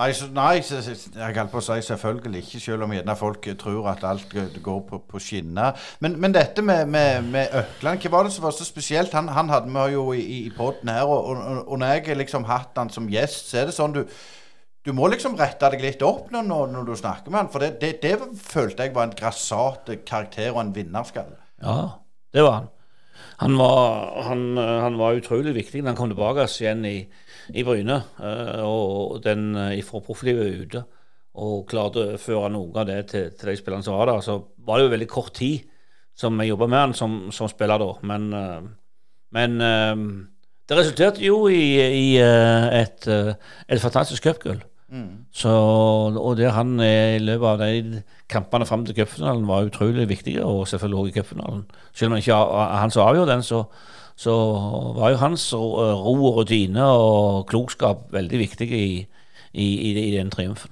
[0.00, 3.48] Nei, så, nei så, jeg holdt på å si selvfølgelig ikke, selv om gjerne folk
[3.60, 5.76] tror at alt går på, på skinner.
[6.00, 9.12] Men, men, dette med, med, med, Økland, hva var det som var så spesielt?
[9.18, 12.48] Han, han hadde vi jo i, i poden her, og, og, og, når jeg liksom
[12.48, 14.04] hatt han som gjest, så er det sånn du
[14.80, 17.74] du må liksom rette deg litt opp når, når du snakker med han, for det,
[17.82, 21.36] det, det følte jeg var en grassat karakter og en vinnerskalle.
[21.60, 21.82] Ja,
[22.34, 22.68] det var han.
[23.40, 26.96] Han var, han, han var utrolig viktig da han kom tilbake igjen i
[27.54, 27.98] i Bryne.
[28.20, 30.84] Eh, og den ifra fra profflivet ute.
[31.40, 34.24] Og klarte å føre noe av det til, til de spillerne som var der.
[34.24, 35.68] Så var det jo veldig kort tid
[36.18, 37.92] som jeg jobba med han som, som, spiller da.
[38.10, 38.58] Men, eh,
[39.36, 44.60] men det resulterte jo i, i et, et fantastisk cupgull.
[44.90, 46.16] Mm.
[46.18, 50.68] og det han i løpet av de kampene fram til cupfinalen var utrolig viktig, og
[50.68, 51.64] selvfølgelig også i cupfinalen.
[51.92, 52.34] Selv om ikke
[52.80, 53.64] han som avgjorde den, så,
[54.16, 54.34] så
[54.96, 59.06] var jo hans ro og rutine og klokskap veldig viktig i,
[59.52, 60.70] i, i, i den triumfen.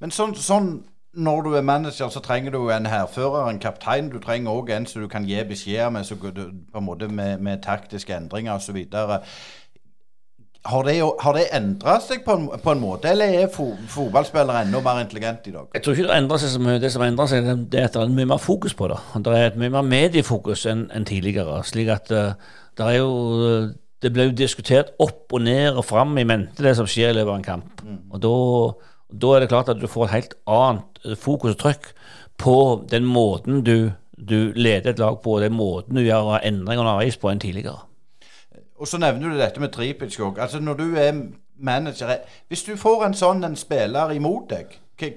[0.00, 0.70] Men sånn, sånn,
[1.12, 4.10] når du er manager, så trenger du en hærfører, en kaptein.
[4.12, 7.40] Du trenger òg en som du kan gi beskjeder med, så, på en måte med,
[7.42, 8.78] med taktiske endringer osv.
[10.62, 14.66] Har det, har det endra seg på en, på en, måte, eller er fo fotballspillere
[14.66, 15.70] enda mer intelligente i dag?
[15.72, 16.80] Jeg tror ikke det endrer seg så mye.
[16.82, 18.98] Det som endrer seg, det er at det er mye mer fokus på det.
[19.24, 21.62] Det er et mye mer mediefokus enn en tidligere.
[21.64, 22.34] slik at uh,
[22.76, 26.72] det er jo Det ble jo diskutert opp og ned og fram i mente, det
[26.76, 27.82] som skjer i løpet av en kamp.
[27.84, 27.98] Mm.
[28.08, 28.36] Og da,
[29.12, 31.90] da, er det klart at du får et helt annet eh, fokus og trykk
[32.40, 32.56] på
[32.88, 37.20] den måten du, du leder et lag på, og den måten du gjør endringer underveis
[37.20, 37.89] på enn tidligere.
[38.80, 40.40] Og så nevner du dette med Tripic òg.
[40.40, 41.12] Altså når du er
[41.60, 42.14] manager
[42.48, 45.10] Hvis du får en sånn en spiller imot deg, hva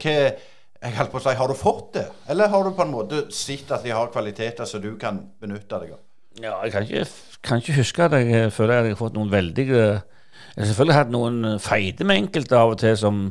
[0.83, 2.07] jeg holdt på å si, Har du fått det?
[2.29, 5.79] Eller har du på en måte sett at de har kvaliteter som du kan benytte
[5.79, 6.01] deg av?
[6.41, 7.05] Ja, jeg kan ikke,
[7.45, 10.97] kan ikke huske at jeg føler at jeg har fått noen veldige Jeg har selvfølgelig
[10.97, 13.21] hatt noen feide med enkelte av og til som,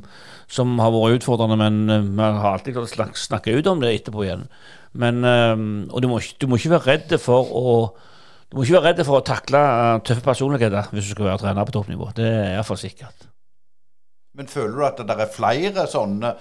[0.50, 3.92] som har vært utfordrende, men eh, vi har alltid klart å snakke ut om det
[3.92, 4.46] etterpå igjen.
[4.98, 7.74] Men, eh, og du må, du må, ikke være redd for å
[8.52, 11.40] du må ikke være redd for å takle eh, tøffe personligheter hvis du skal være
[11.40, 12.10] trener på toppnivå.
[12.18, 13.24] Det er iallfall sikkert.
[14.36, 16.34] Men føler du at det er flere sånne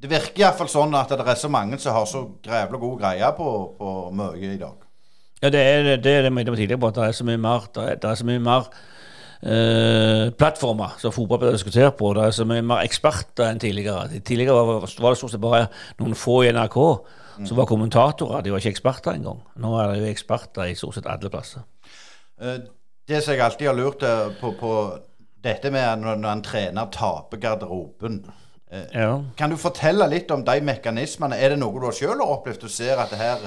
[0.00, 3.28] Det virker iallfall sånn at det er så mange som har så grevla god greie
[3.36, 4.80] på, på mye i dag.
[5.42, 6.88] Ja, det er det, det vi tidligere på.
[6.88, 8.70] At det er så mye mer, det er, det er så mye mer
[9.44, 12.14] eh, plattformer som fotball blir diskutert på.
[12.16, 14.22] Det er så mye mer eksperter enn tidligere.
[14.24, 15.66] Tidligere var, var det stort sett bare
[16.00, 16.80] noen få i NRK.
[17.42, 18.44] Som var kommentatorer.
[18.44, 19.42] De var ikke eksperter engang.
[19.60, 21.66] Nå er det jo eksperter i stort sett alle plasser.
[22.40, 22.56] Uh,
[23.08, 24.72] det som jeg alltid har lurt eh, på, på
[25.44, 29.10] dette med når, når en trener taper garderoben uh, ja.
[29.36, 31.36] Kan du fortelle litt om de mekanismene?
[31.36, 32.64] Er det noe du har opplevd?
[32.64, 33.44] Du ser at det her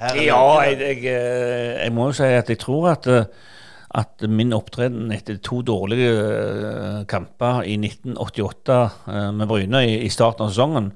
[0.00, 3.26] ja, jeg, jeg, eh, jeg, må jo si at jeg tror at, eh,
[4.00, 8.78] at min opptreden etter to dårlige eh, kamper i 1988
[9.36, 10.88] med Bryne i, i starten av sesongen,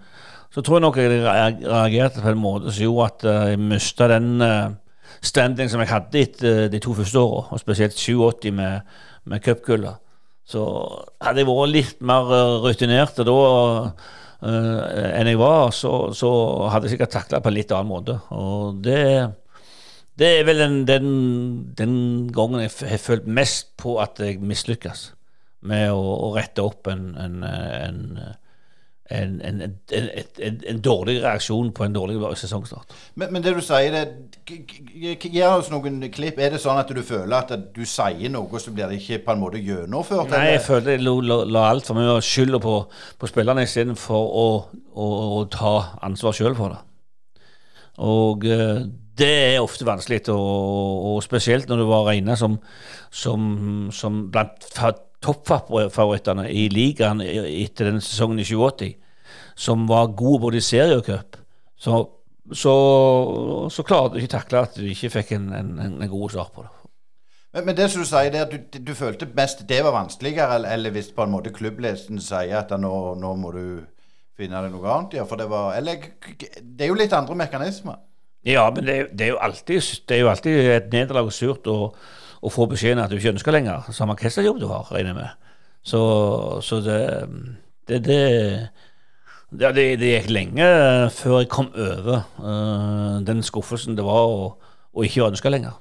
[0.55, 1.21] så tror jeg nok jeg
[1.67, 4.39] reagerte på en måte som gjorde at jeg mista den
[5.25, 8.81] standing som jeg hadde etter de to første åra, og spesielt 87 med,
[9.25, 10.01] med cupgullet.
[10.45, 10.63] Så
[11.25, 12.29] hadde jeg vært litt mer
[12.65, 13.95] rutinert da uh,
[14.45, 16.31] enn jeg var, så, så
[16.73, 18.19] hadde jeg sikkert takla på en litt annen måte.
[18.37, 19.01] Og det,
[20.21, 21.11] det er vel den, den,
[21.79, 21.99] den
[22.35, 25.11] gangen jeg har følt mest på at jeg mislykkes
[25.65, 28.01] med å, å, rette opp en, en, en
[29.15, 30.09] en, en, en,
[30.71, 32.95] en, dårlig reaksjon på en dårlig sesongstart.
[33.15, 36.41] Men, men det du sier, det Gi oss noen klipp.
[36.43, 39.33] Er det sånn at du føler at du sier noe, så blir det ikke på
[39.33, 40.35] en måte gjennomført?
[40.35, 42.75] Nei, jeg føler jeg la, la altfor mye skylda på,
[43.21, 44.49] på spillerne istedenfor å,
[44.93, 45.09] å,
[45.39, 45.73] å ta
[46.05, 46.83] ansvar sjøl for det.
[48.05, 48.85] Og uh,
[49.17, 52.59] det er ofte vanskelig, og, og, spesielt når du var regna som,
[53.15, 54.67] som, som blant
[55.25, 58.93] toppfavorittene i ligaen etter den sesongen i 87,
[59.55, 61.39] som var gode både i serie og cup,
[61.79, 62.01] så,
[62.53, 62.75] så,
[63.71, 66.65] så klarte du ikke takle at du ikke fikk en, en, en god start på
[66.67, 66.73] det.
[67.55, 70.59] Men, men, det som du sier, det at du, du, følte mest det var vanskeligere,
[70.75, 73.67] eller, hvis på en måte klubblesen sier at nå, nå, må du
[74.35, 76.09] finne deg noe annet ja, for det var Eller
[76.59, 78.01] det er jo litt andre mekanismer.
[78.45, 81.95] Ja, men det det er, alltid, det er jo alltid et nederlag surt å,
[82.43, 85.21] å få beskjeden at du ikke ønsker lenger, samme hvilken jobb du har, regner jeg
[85.23, 85.53] med.
[85.85, 86.03] Så,
[86.65, 86.99] så det,
[87.89, 88.21] det, det,
[89.61, 90.67] det, gikk lenge
[91.15, 94.53] før jeg kom over uh, den skuffelsen det var å,
[94.95, 95.81] å ikke ønske lenger.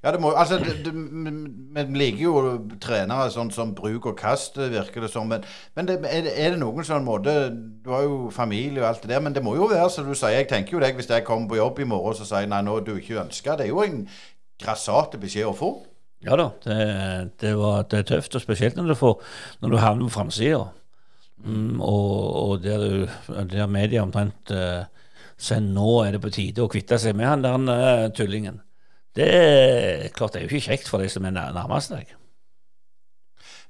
[0.00, 2.34] Ja, det må, altså, Vi liker jo
[2.80, 5.28] trenere sånn som bruk og kast, virker det som.
[5.28, 5.44] Men,
[5.76, 9.04] men det, er, det, er, det noen sånn måte Du har jo familie og alt
[9.04, 10.38] det der, men det må jo være som du sier.
[10.38, 12.78] Jeg tenker jo deg hvis jeg kommer på jobb i morgen og sier nei, nå
[12.80, 13.58] er du ikke ønska.
[13.60, 14.02] Det er jo en
[14.60, 15.74] grassate beskjed å få.
[16.24, 16.80] Ja da, det,
[17.40, 19.20] det, var, det er tøft, og spesielt når du, får,
[19.60, 20.64] når du havner på framsida.
[21.44, 23.08] Mm, og, og, der,
[23.48, 24.84] der media omtrent uh,
[25.40, 28.60] sier nå er det på tide å kvitte seg med han der uh, tullingen.
[29.16, 32.12] Det er klart det er jo ikke kjekt for de som er nærmest deg.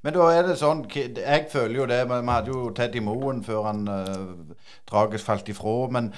[0.00, 1.98] Men da er det sånn Jeg føler jo det.
[2.08, 4.54] Vi hadde jo Teddy Moen før han uh,
[4.88, 5.76] tragisk falt ifra.
[5.92, 6.12] Men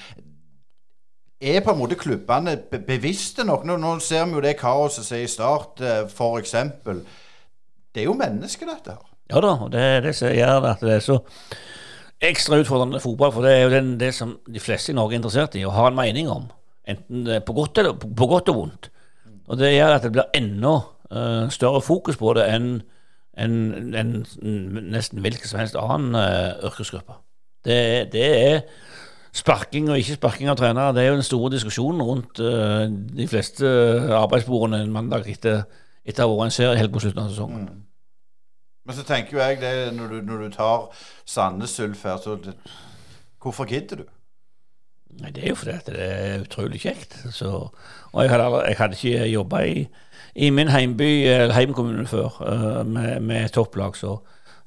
[1.42, 3.66] er på en måte klubbene bevisste nok?
[3.66, 6.54] Nå ser vi jo det kaoset som er i Start, uh, f.eks.
[7.92, 9.11] Det er jo mennesker, dette her.
[9.32, 11.18] Ja da, og det er det som gjør at det er så
[12.22, 13.32] ekstra utfordrende fotball.
[13.32, 15.74] For det er jo den, det som de fleste i Norge er interessert i og
[15.76, 16.50] har en mening om.
[16.88, 18.90] Enten på godt, eller, på godt og vondt.
[19.48, 20.76] Og det gjør at det blir enda
[21.12, 22.72] uh, større fokus på det enn
[23.40, 23.52] en,
[23.96, 24.10] en,
[24.92, 27.16] nesten hvilken som helst annen uh, yrkesgruppe.
[27.64, 28.60] Det, det, er
[29.32, 30.92] sparking og ikke sparking av trenere.
[30.92, 33.68] Det er jo den store diskusjonen rundt uh, de fleste
[34.18, 35.64] arbeidsbordene en mandag etter,
[36.04, 37.66] etter å ha vært en serie helt på slutten av sesongen.
[37.70, 37.80] Mm.
[38.84, 40.88] Men så tenker jo jeg det når du, når du tar
[41.24, 42.56] Sandnes Ulf her, så det,
[43.42, 44.08] hvorfor gidder du?
[45.20, 47.14] Nei, Det er jo fordi det er utrolig kjekt.
[47.30, 47.68] Så,
[48.12, 49.86] og jeg hadde, jeg hadde ikke jobba i,
[50.34, 54.16] i, min heimby, eller heimkommune før uh, med, med, topplag, så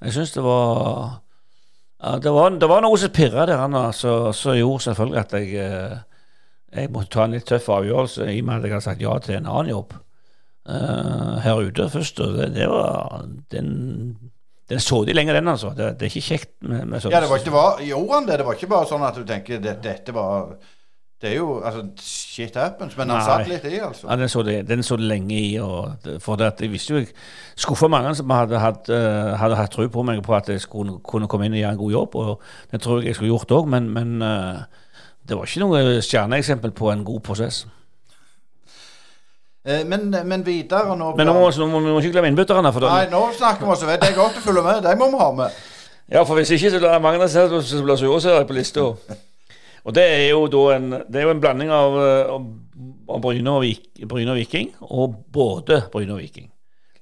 [0.02, 1.22] jeg syns det var
[2.04, 5.98] ja, det, var, det var noe som pirra der, som gjorde selvfølgelig at jeg, uh,
[6.76, 9.18] jeg måtte ta en litt tøff avgjørelse i og med at jeg hadde sagt ja
[9.20, 9.96] til en annen jobb
[10.70, 12.20] uh, her ute først.
[12.20, 13.72] og det, det var den
[14.70, 15.70] den så de lenger, den, altså.
[15.78, 17.14] Det, det er ikke kjekt med, med sånt.
[17.14, 18.40] Ja, det var ikke bare, gjorde han det?
[18.40, 20.56] Det var ikke bare sånn at du tenker det, dette var
[21.22, 22.98] det er jo altså, Shit happens.
[22.98, 23.26] Men han Nei.
[23.26, 24.08] satt litt i, altså.
[24.10, 25.54] Ja, den så, det, den så det lenge i.
[25.64, 27.14] Og for det, jeg visste jo jeg
[27.56, 31.00] skuffa mange som hadde, hatt, uh, hadde hatt tro på meg på at jeg skulle
[31.08, 32.20] kunne komme inn og gjøre en god jobb.
[32.20, 34.66] Og det tror jeg jeg skulle gjort òg, men, men uh,
[35.26, 37.64] det var ikke noe stjerneeksempel på en god prosess.
[39.66, 42.70] Eh, men, men, videre nå Men nå må, må, må ikke glemme innbytterne.
[42.86, 43.88] Nei, nå snakker vi også.
[43.90, 44.84] Det er godt å følge med.
[44.86, 45.64] De må vi ha med.
[46.14, 48.84] Ja, for hvis ikke så blir det mange som blir sure på lista.
[49.86, 51.98] Og det er jo da en, det er jo en blanding av,
[52.36, 52.46] av,
[53.16, 56.52] av Bryne, og Vik, Bryne og Viking, og både Bryne og Viking.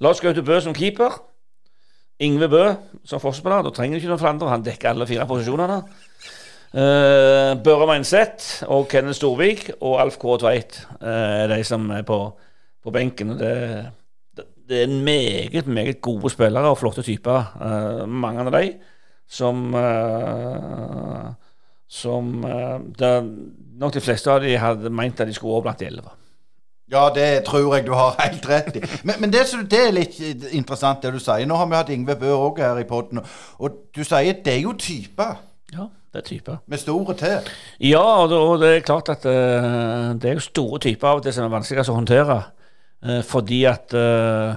[0.03, 1.19] Lars Gaute Bø som keeper.
[2.23, 2.63] Ingve Bø
[3.03, 3.67] som forsvarsspiller.
[3.67, 4.51] Da trenger du ikke noen flere.
[4.51, 5.81] Han dekker alle fire posisjonene.
[6.73, 10.31] Uh, Børre Meinseth og Kenneth Storvik og Alf K.
[10.41, 12.17] Tveit uh, er de som er på
[12.83, 13.35] på benken.
[13.39, 13.53] Det,
[14.69, 18.73] det, er meget, meget gode spillere og flotte typer, uh, mange av dem,
[19.29, 21.31] som uh,
[21.93, 23.09] Som uh, det,
[23.77, 26.09] nok de fleste av dem hadde meint at de skulle over blant de elleve.
[26.91, 28.81] Ja, det tror jeg du har helt rett i.
[29.03, 30.19] Men, men det, det, er litt
[30.51, 31.45] interessant det du sier.
[31.47, 33.21] Nå har vi hatt Ingve Bø òg her i poden.
[33.59, 35.39] Og du sier det er jo typer.
[35.73, 36.59] Ja, det er typer.
[36.69, 37.31] Med store T?
[37.79, 39.37] Ja, og det, og det er klart at det,
[40.21, 42.41] det er jo store typer av det som er vanskeligst å håndtere.
[43.03, 44.55] Eh, fordi at eh,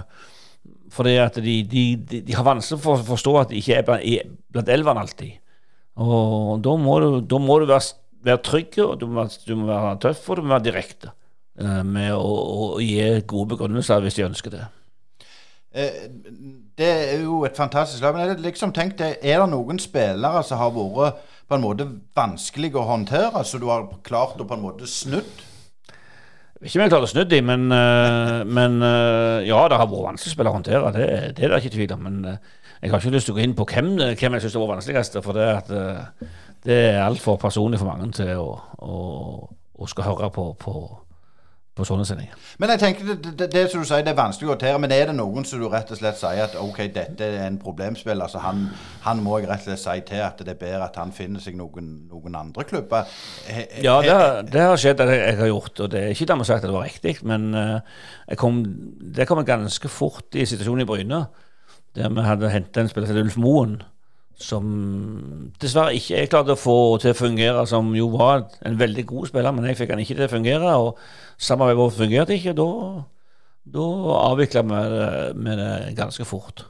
[0.97, 3.85] fordi at de, de, de, de har vanskelig for å forstå at de ikke er
[3.85, 5.35] blant, blant elvene alltid.
[6.01, 9.67] Og da må du, da må du være, være trygg, og du må, du må,
[9.69, 11.13] være tøff, og du må være direkte
[11.61, 14.63] uh, med å, å, gi gode begrunnelser hvis de ønsker det.
[16.81, 18.17] det er jo et fantastisk lag.
[18.17, 22.73] Men jeg liksom tenkte, er det noen spillere som har vært på en måte vanskelig
[22.77, 25.45] å håndtere, så du har klart å på en måte snudd?
[26.65, 30.07] Ikke om jeg klarer å snu dem, men, uh, men uh, ja, det har vært
[30.07, 30.93] vanskelig spill å håndtere.
[30.95, 32.07] Det, det, er det ikke tvil om.
[32.07, 34.57] Men uh, jeg har ikke lyst til å gå inn på hvem, hvem jeg syns
[34.63, 35.19] var vanskeligst.
[35.27, 35.73] For det, at,
[36.65, 39.01] det er altfor personlig for mange til å, å,
[39.77, 40.77] å skal høre på, på
[41.77, 42.37] på sånne sendinger.
[42.57, 44.79] Men jeg tenker, det, det, det, som du sier, det er vanskelig å håndtere.
[44.81, 47.59] Men er det noen som du rett og slett sier at ok, dette er en
[47.61, 48.63] problemspiller, altså han,
[49.05, 51.43] han, må jeg rett og slett si til at det er bedre at han finner
[51.45, 53.11] seg noen, noen andre klubber?
[53.45, 56.15] He, ja, det har, det har, skjedd at jeg, jeg, har gjort, og det er
[56.15, 57.17] ikke dermed sagt at det var riktig.
[57.29, 58.63] Men uh, kom,
[59.19, 61.21] det kom ganske fort i situasjonen i Bryne,
[61.97, 63.77] der vi hadde hentet en spiller til Ulf Moen
[64.37, 64.65] som
[65.61, 69.31] dessverre ikke jeg klarte å få til å fungere, som jo var en veldig god
[69.31, 70.73] spiller, men jeg fikk han ikke til å fungere.
[70.77, 70.99] og
[71.41, 72.57] Samarbeidet vårt fungerte ikke.
[72.57, 72.71] Da,
[73.77, 73.87] da
[74.23, 75.13] avvikla vi det,
[75.51, 76.67] det ganske fort.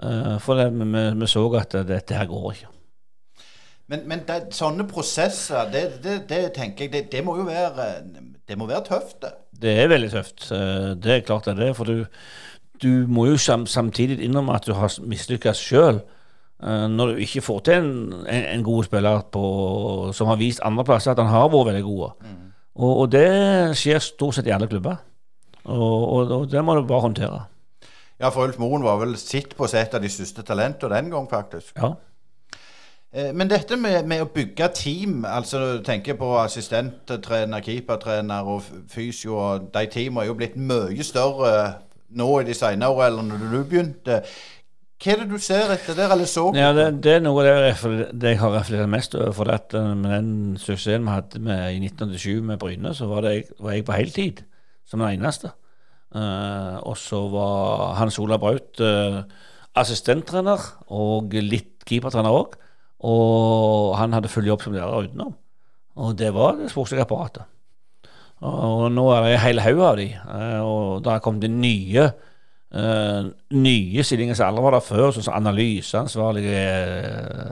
[0.00, 0.86] Uh, for det, vi,
[1.20, 2.70] vi, så at dette her går ikke.
[3.90, 7.88] Men, men det, sånne prosesser, det, det, det tenker jeg, det, det, må jo være,
[8.46, 9.34] det må være tøft, det.
[9.60, 10.46] Det er veldig tøft.
[10.54, 11.72] Eh, det er klart det er det.
[11.76, 12.06] For du,
[12.80, 16.00] du må jo samtidig innrømme at du har mislykkes sjøl.
[16.62, 17.92] Eh, når du ikke får til en,
[18.28, 19.44] en, en god spiller på,
[20.12, 22.10] som har vist andre plasser at han har vært veldig god.
[22.20, 22.36] Mm.
[22.74, 23.30] Og, og, det
[23.80, 25.00] skjer stort sett i alle klubber.
[25.64, 27.40] Og, og, og det må du bare håndtere.
[28.20, 31.10] Ja, for Ulf Moen var vel sitt på seg et av de største talentene den
[31.12, 31.72] gang, faktisk.
[31.80, 31.94] Ja.
[33.12, 39.38] Eh, men dette med, med, å bygge team, altså tenker på assistenttrener, keepertrener og fysio,
[39.40, 41.54] og de teamene er jo blitt mye større
[42.10, 44.20] nå i de senere årene enn når du begynte.
[45.00, 46.42] Hva er det du ser etter der, eller så?
[46.52, 49.32] Ja, det, det, er noe av det, jeg har reflektert mest over.
[49.38, 53.24] For at eh, med den suksessen vi hadde med, i 1987 med Bryne, så var,
[53.24, 54.42] det, var jeg på heltid
[54.84, 55.54] som den eneste.
[56.10, 59.22] Uh, og så var Hans Ola Braut uh,
[59.78, 62.58] assistenttrener og litt keepertrener òg.
[63.08, 65.32] Og han hadde full jobb som lærer utenom.
[65.96, 67.48] Og det var det sportslige apparatet.
[68.44, 72.10] Og nå er det en hel haug av de, uh, og det har kommet nye
[72.76, 76.64] uh, nye stillinger som aldri var der før, sånn som analyseansvarlige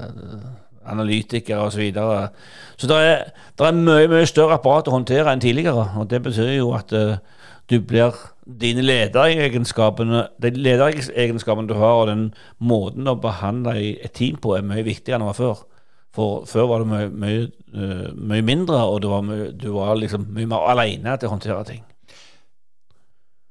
[0.08, 0.48] uh,
[0.88, 1.74] analytikere osv.
[1.76, 2.28] Så, videre.
[2.76, 3.24] så det er,
[3.60, 5.88] er mye mye større apparat å håndtere enn tidligere.
[5.98, 7.18] og Det betyr jo at uh,
[7.68, 8.16] du blir
[8.48, 14.64] dine lederegenskapene, de lederegenskapene du har, og den måten å behandle et team på, er
[14.64, 15.66] mye viktigere enn det var før.
[16.16, 20.30] For før var det mye, mye, mye mindre, og du var, mye, du var liksom
[20.32, 21.84] mye mer alene til å håndtere ting.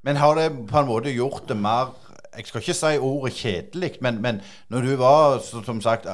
[0.07, 1.91] Men har det på en måte gjort det mer
[2.37, 6.05] Jeg skal ikke si ordet kjedelig, men, men når du var, som sagt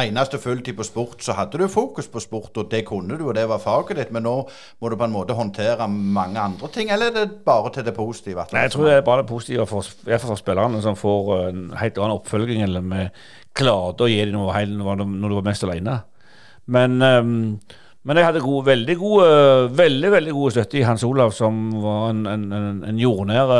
[0.00, 3.34] eneste fulltid på sport, så hadde du fokus på sport, og det kunne du, og
[3.36, 4.12] det var faget ditt.
[4.16, 4.34] Men nå
[4.80, 7.94] må du på en måte håndtere mange andre ting, eller er det bare til det
[7.94, 8.46] positive?
[8.52, 12.00] Nei, jeg tror det er bare det positive for, for spillerne, som får en helt
[12.00, 13.08] annen oppfølging, eller vi
[13.56, 16.00] klarte å gi dem noe helt når du var mest alene.
[16.66, 17.36] Men, um,
[18.06, 19.28] men jeg hadde gode, veldig gode
[19.74, 23.52] veldig, veldig gode støtte i Hans Olav, som var en, en, en, en jordnær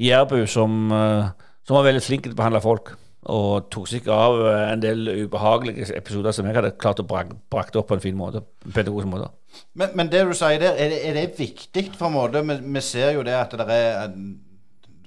[0.00, 1.30] jærbu som, uh,
[1.66, 2.94] som var veldig flink til å behandle folk
[3.32, 7.30] og tok seg av eh, en del ubehagelige episoder som jeg hadde klart å brak,
[7.52, 8.42] brakte opp på en fin måte.
[8.66, 9.30] pedagogisk måte.
[9.72, 12.42] Men, men, det du sier der, er det, er det viktig for en måte?
[12.44, 14.12] Vi, vi, ser jo det at det er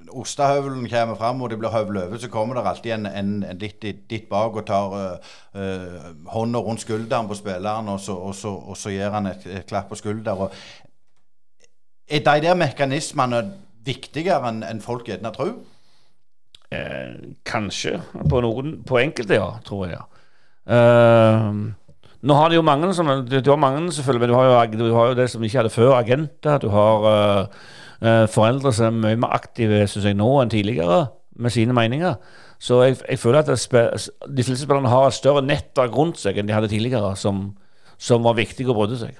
[0.10, 3.62] ostehøvelen kommer fram og det blir høvlet over, så kommer det alltid en, en, en
[3.62, 8.36] litt dit bak og tar uh, uh, hånda rundt skulderen på spilleren, og så, og
[8.36, 10.53] så, og så gir han et, et, klapp på skulderen.
[12.08, 13.41] Er de der mekanismene
[13.88, 15.58] viktigere enn en folk gjerne tror?
[16.72, 17.16] Eh,
[17.47, 18.01] kanskje.
[18.30, 19.51] På, noen, på enkelte, ja.
[19.66, 20.03] Tror jeg.
[20.68, 21.51] Eh,
[22.28, 24.80] nå har de jo mange som Du, du har mange selvfølgelig, men du har, jo,
[24.89, 26.58] du har jo det som ikke hadde før, agenter.
[26.60, 27.45] Du har uh,
[28.01, 30.99] foreldre som er mye mer aktive synes jeg, nå enn tidligere
[31.37, 32.17] med sine meninger.
[32.59, 36.49] Så jeg, jeg føler at de fleste spillerne har et større nettverk rundt seg enn
[36.49, 37.51] de hadde tidligere, som,
[37.97, 39.17] som var viktig å bryte seg.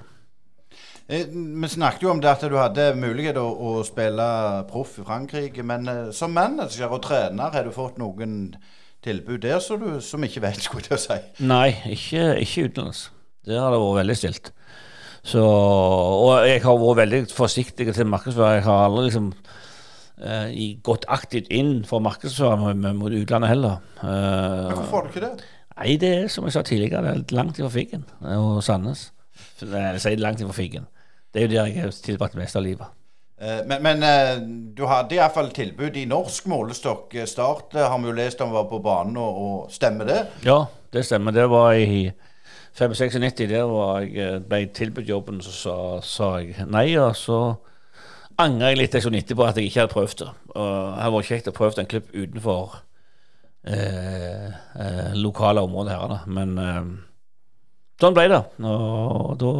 [1.08, 4.26] Eh, vi snakket jo om det at du hadde mulighet å, å spille
[4.68, 5.64] proff i Frankrike.
[5.64, 8.50] Men eh, som manager og trener, har du fått noen
[9.06, 11.18] tilbud der som du som ikke vet, skulle jeg si?
[11.46, 13.06] Nei, ikke, ikke utenlands.
[13.46, 14.52] Det har det vært veldig stilt.
[15.26, 18.60] Så, og jeg har vært veldig forsiktig til markedsføring.
[18.60, 19.30] Jeg har aldri liksom
[20.22, 23.80] eh, gått aktivt inn for markedsføring mot utlandet heller.
[24.02, 25.48] Eh, Hvorfor har du ikke det?
[25.78, 29.12] Nei, det er som jeg sa tidligere, det er langt ifra Figgen og Sandnes.
[29.62, 30.88] Jeg sier langt ifra Figgen.
[31.30, 32.88] Det er jo der jeg har tilbrakt mest av livet.
[33.38, 34.40] Eh, men, men eh,
[34.74, 37.14] du hadde iallfall tilbud i norsk målestokk.
[37.30, 40.18] Start eh, har vi jo lest om var på banen, og, og stemmer det?
[40.46, 40.64] Ja,
[40.94, 41.36] det stemmer.
[41.36, 42.08] Det var i
[42.78, 46.86] 95 Der var jeg, ble tilbudt jobben, så sa, sa, jeg nei.
[47.00, 47.40] Og så
[48.38, 50.30] angrer jeg litt sånn etterpå at jeg ikke hadde prøvd det.
[50.54, 52.78] Og det hadde vært kjekt å prøve en klubb utenfor
[53.66, 54.46] eh,
[54.84, 56.14] eh, lokale områder her.
[56.14, 56.20] da.
[56.38, 56.80] Men eh,
[58.00, 58.42] sånn ble det.
[58.62, 59.52] Og da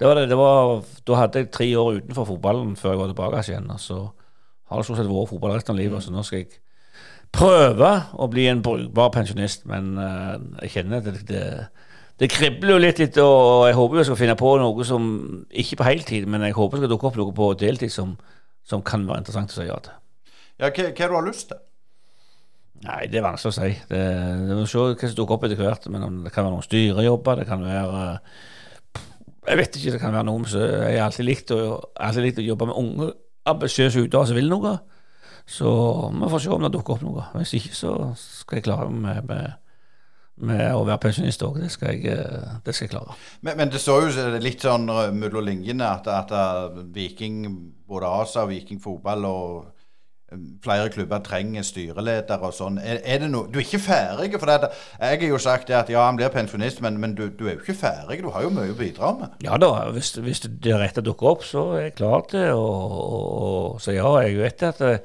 [0.00, 3.10] det var det, det var, Da hadde jeg tre år utenfor fotballen før jeg var
[3.12, 3.68] tilbake igjen.
[3.68, 3.98] Og så
[4.70, 6.60] har det stort sett vært fotball resten av livet, så nå skal jeg
[7.34, 9.66] prøve å bli en brukbar pensjonist.
[9.68, 11.42] Men uh, jeg kjenner at det, det,
[12.20, 15.08] det, kribler jo litt, litt, og jeg håper jeg skal finne på noe som
[15.50, 18.14] Ikke på heltid, men jeg håper det skal dukke opp noe på deltid som,
[18.66, 19.98] som kan være interessant å si ja til.
[20.60, 21.64] Ja, hva, hva du har lyst til?
[22.84, 23.72] Nei, det er vanskelig å si.
[23.90, 24.04] Det,
[24.48, 25.88] det må se hva som dukker opp etter hvert.
[25.92, 28.04] Men det kan være noen styrejobber, det kan være
[29.48, 31.58] jeg vet ikke, det kan være noe så Jeg har alltid likt å,
[31.96, 33.10] alltid likt å jobbe med unge,
[33.48, 34.74] ambisiøse utøvere som vil noe.
[35.48, 35.70] Så
[36.14, 37.24] vi får se om det dukker opp noe.
[37.38, 39.56] Hvis ikke, så skal jeg klare med, med,
[40.46, 41.60] med å være pensjonist òg.
[41.62, 42.14] Det, skal jeg,
[42.64, 43.18] det skal jeg klare.
[43.40, 46.32] Men, men det står jo litt sånn mellom linjene at, at,
[46.94, 47.44] Viking,
[47.88, 49.68] både ASA, Viking fotball og
[50.62, 52.78] flere klubber trenger styreleder og sånn.
[52.78, 54.38] Er, er, det noe Du er ikke ferdig?
[54.38, 54.70] For det,
[55.00, 57.64] jeg har jo sagt at ja, han blir pensjonist, men, men du, du, er jo
[57.64, 58.20] ikke ferdig.
[58.22, 59.34] Du har jo mye å bidra med.
[59.44, 63.96] Ja da, hvis, hvis det rette dukker opp, så er jeg klar til å si
[63.98, 64.14] ja.
[64.22, 65.02] Jeg vet at eh,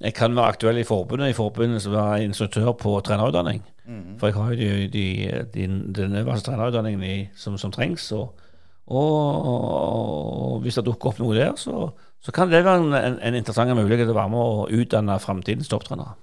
[0.00, 3.62] jeg kan være aktuell i forbundet i forbundet som er instruktør på trenerutdanning.
[3.90, 4.14] Mm.
[4.20, 5.06] For jeg har jo de, de,
[5.54, 5.66] de,
[5.96, 8.06] den øverste trenerutdanningen som, som, trengs.
[8.14, 8.46] Og,
[8.86, 11.88] og, og, hvis det dukker opp noe der, så
[12.20, 15.16] så kan det være en, en, en interessant mulighet til å være med å utdanne
[15.22, 16.18] framtidens topptrenere.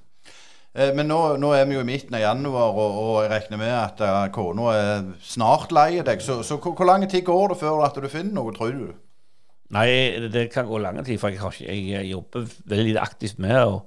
[0.77, 3.61] Eh, men nå, nå, er vi jo i midten av januar, og, og jeg regner
[3.63, 6.21] med at uh, kona er snart lei deg.
[6.21, 8.91] Så, så hvor, hvor, lang tid går det før at du finner noe, tror du?
[9.73, 9.89] Nei,
[10.31, 13.81] det kan gå lang tid, for jeg, ikke, jeg jobber veldig aktivt med å,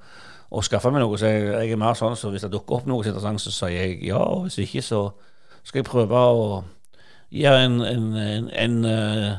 [0.50, 1.18] å skaffe meg noe.
[1.18, 3.76] Så jeg, jeg, er mer sånn så hvis det dukker opp noe interessant, så sier
[3.76, 4.20] jeg ja.
[4.20, 5.04] Og hvis ikke, så
[5.62, 6.50] skal jeg prøve å
[7.30, 9.30] gjøre en, en, en, en uh,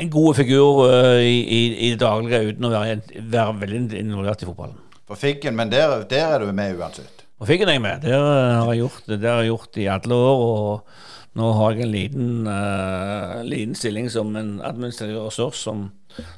[0.00, 3.00] en god figur uh, i, i, i, det daglige uten å være,
[3.32, 4.78] være veldig involvert i fotballen.
[5.10, 7.24] På Figgen, men der, der, er du med uansett?
[7.40, 8.04] På Figgen er jeg med.
[8.04, 10.44] Der har jeg gjort det har jeg gjort i alle år.
[10.44, 15.88] og Nå har jeg en liten, uh, liten stilling som en administrativ ressurs som,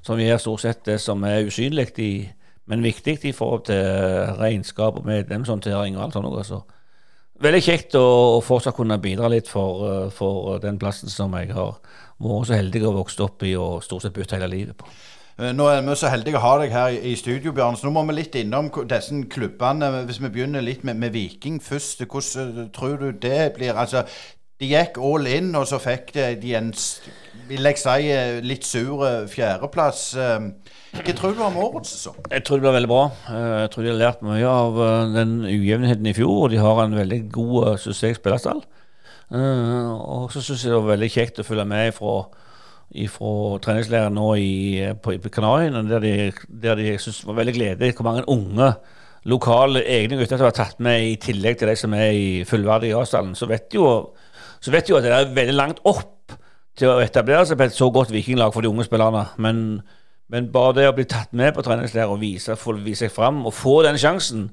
[0.05, 1.93] som gjør stort sett det som er usynlig,
[2.71, 3.83] men viktig i forhold til
[4.39, 6.31] regnskap og medlemshåndtering og alt sånt.
[6.31, 6.61] Også.
[6.61, 6.83] så.
[7.43, 8.05] Veldig kjekt å,
[8.37, 11.75] å fortsatt kunne bidra litt for, uh, for den plassen som jeg har
[12.23, 14.87] vært så heldig å vokse opp i og stort sett bytte hele livet på.
[15.41, 17.79] Eh, nå er vi så heldige å ha deg her i studio, Bjørn.
[17.79, 19.91] Så nå må vi litt innom disse klubbene.
[20.07, 22.05] Hvis vi begynner litt med, med Viking først.
[22.05, 23.75] Hvordan eh, tror du det blir?
[23.75, 24.05] Altså,
[24.61, 26.71] de gikk all in, og så fikk de en
[27.49, 29.03] vil jeg si, eh, litt sur
[29.33, 30.13] fjerdeplass.
[30.93, 32.19] Hva tror du om årets sesong?
[32.29, 33.03] Jeg tror det blir veldig bra.
[33.33, 34.79] Jeg tror de har lært mye av
[35.15, 36.45] den ujevnheten i fjor.
[36.45, 38.63] Og de har en veldig god suksess spillerstall.
[39.33, 42.17] Uh, og så syns jeg det var veldig kjekt å følge med fra,
[43.15, 44.51] fra treningsleiren nå i,
[45.01, 46.17] på, på Kanariøyene, der de,
[46.67, 48.75] der de synes var veldig gledelig hvor mange unge
[49.33, 52.93] lokale egne gutter som var tatt med, i tillegg til de som er i fullverdig
[52.99, 53.33] avstand.
[53.39, 53.87] Så vet jo
[54.63, 56.37] så vet jo at det er veldig langt opp
[56.79, 59.25] til å etablere seg på et så godt vikinglag for de unge spillerne.
[59.43, 59.83] Men,
[60.29, 63.43] men bare det å bli tatt med på treningsleir og vise, få vise seg fram
[63.47, 64.51] og få den sjansen,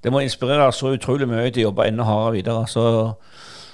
[0.00, 2.66] det må inspirere så utrolig mye til å jobbe enda hardere videre.
[2.70, 2.84] Så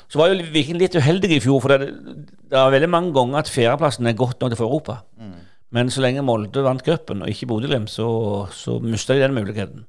[0.08, 1.90] så var jo Viking litt uheldig i fjor, for det,
[2.46, 5.00] det er veldig mange ganger at fjerdeplassen er godt nok for Europa.
[5.18, 5.34] Mm.
[5.74, 8.06] Men så lenge Molde vant cupen, og ikke Bodø-Glimt, så,
[8.54, 9.86] så mista de den muligheten.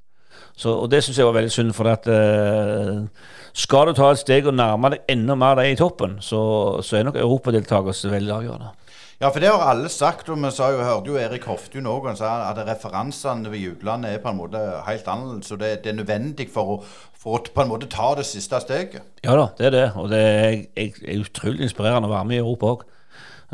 [0.58, 3.06] Så, og Det syns jeg var veldig synd, for at uh,
[3.54, 6.42] skal du ta et steg og nærme deg enda mer de i toppen, så,
[6.82, 8.74] så er nok europadeltakelse veldig avgjørende.
[9.18, 12.06] Ja, for det har alle sagt, og vi sa jo, hørte jo Erik Hoftun òg,
[12.06, 15.50] han sa at referansene ved utlandet er på en måte helt annerledes.
[15.56, 16.78] Og det, det, er nødvendig for å,
[17.18, 19.08] for å på en måte ta det siste steget.
[19.26, 19.88] Ja da, det er det.
[19.98, 22.86] Og det er, er utrolig inspirerende å være med i Europa òg.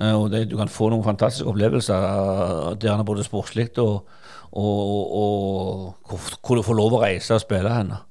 [0.01, 4.03] Eh, og det, du kan få noen fantastiske opplevelser der han er både sportslig og,
[4.51, 8.03] og, og, hvor du får lov å reise og spille henne.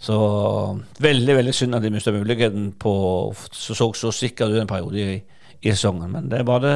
[0.00, 0.16] Så
[1.00, 2.92] veldig veldig synd at de mista muligheten på
[3.52, 5.16] så, så, så sikker ut en periode i
[5.62, 6.10] i sesongen.
[6.12, 6.74] Men det er bare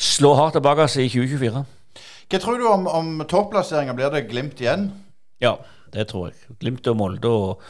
[0.00, 1.64] slå hardt tilbake i 2024.
[2.30, 3.94] Hva tror du om, om topplasseringa?
[3.98, 4.90] Blir det Glimt igjen?
[5.42, 5.56] Ja,
[5.94, 6.56] det tror jeg.
[6.60, 7.28] Glimt og Molde.
[7.28, 7.62] og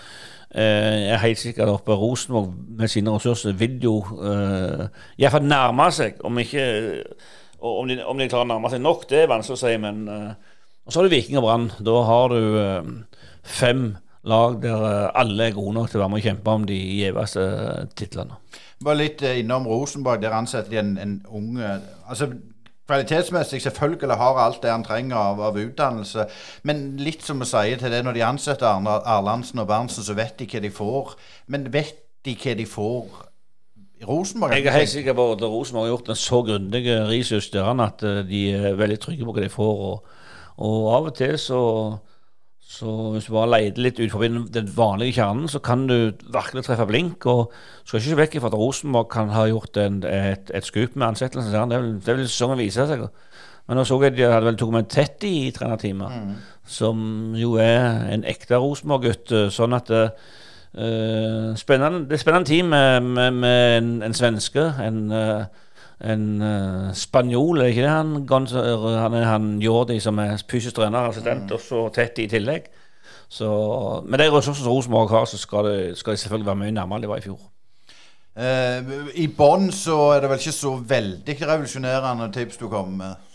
[0.54, 4.86] eh, Jeg er helt sikker oppe Rosenborg med sine ressurser vil jo eh,
[5.18, 6.66] iallfall nærme seg, om ikke
[7.60, 9.74] om de, om de, klarer å nærme seg nok, det er vanskelig å si.
[9.80, 10.30] Men eh,
[10.84, 11.66] og så har du Viking og Brann.
[11.86, 12.86] Da har du eh,
[13.46, 13.82] fem
[14.28, 16.78] lag der eh, alle er gode nok til å være med og kjempe om de
[17.00, 17.44] gjeveste
[18.00, 18.40] titlene.
[18.84, 20.22] Bare litt eh, innom Rosenborg.
[20.22, 22.32] Der ansetter de en, en ung altså
[22.90, 26.24] Kvalitetsmessig selvfølgelig har alt det han trenger av, av, utdannelse.
[26.66, 30.16] Men litt som vi sier til det, når de ansetter Arne, Arlandsen og Berntsen, så
[30.18, 31.12] vet de hva de får.
[31.46, 33.20] Men vet de hva de får
[34.00, 34.56] i Rosenborg?
[34.56, 38.02] Jeg er helt sikker på at Rosenborg har gjort en så grundig research der at
[38.02, 39.86] eh, de er veldig trygge på hva de får.
[39.90, 40.18] Og,
[40.66, 41.62] og av og til så
[42.70, 46.62] så hvis du bare leter litt ut forbi den vanlige kjernen, så kan du virkelig
[46.68, 47.26] treffe blink.
[47.26, 47.50] Og
[47.82, 51.08] skal ikke se vekk fra at Rosenborg kan ha gjort en, et, et skup med
[51.08, 51.72] ansettelsen.
[51.72, 53.02] Det vil, det vil sesongen vise seg.
[53.66, 56.62] Men nå så jeg de hadde vel tatt med Tetti i trenerteamet, mm.
[56.78, 57.02] som
[57.38, 59.34] jo er en ekte Rosenborg-gutt.
[59.50, 64.68] Sånn at uh, spennende, Det er spennende team med, med, med en, en, svenske.
[64.86, 65.50] en uh,
[66.00, 68.12] en uh, spanjol, er ikke det han?
[69.00, 71.56] Han han Jordi som er fysisk trener, assistent, mm.
[71.56, 72.70] og så tett i tillegg.
[73.30, 73.48] Så,
[74.06, 76.98] med de ressursene som Rosenborg har, så skal det, skal de selvfølgelig være mye nærmere
[76.98, 77.40] enn det var i fjor.
[78.40, 83.29] Uh, I bånn så er det vel ikke så veldig revolusjonerende tips du kommer med?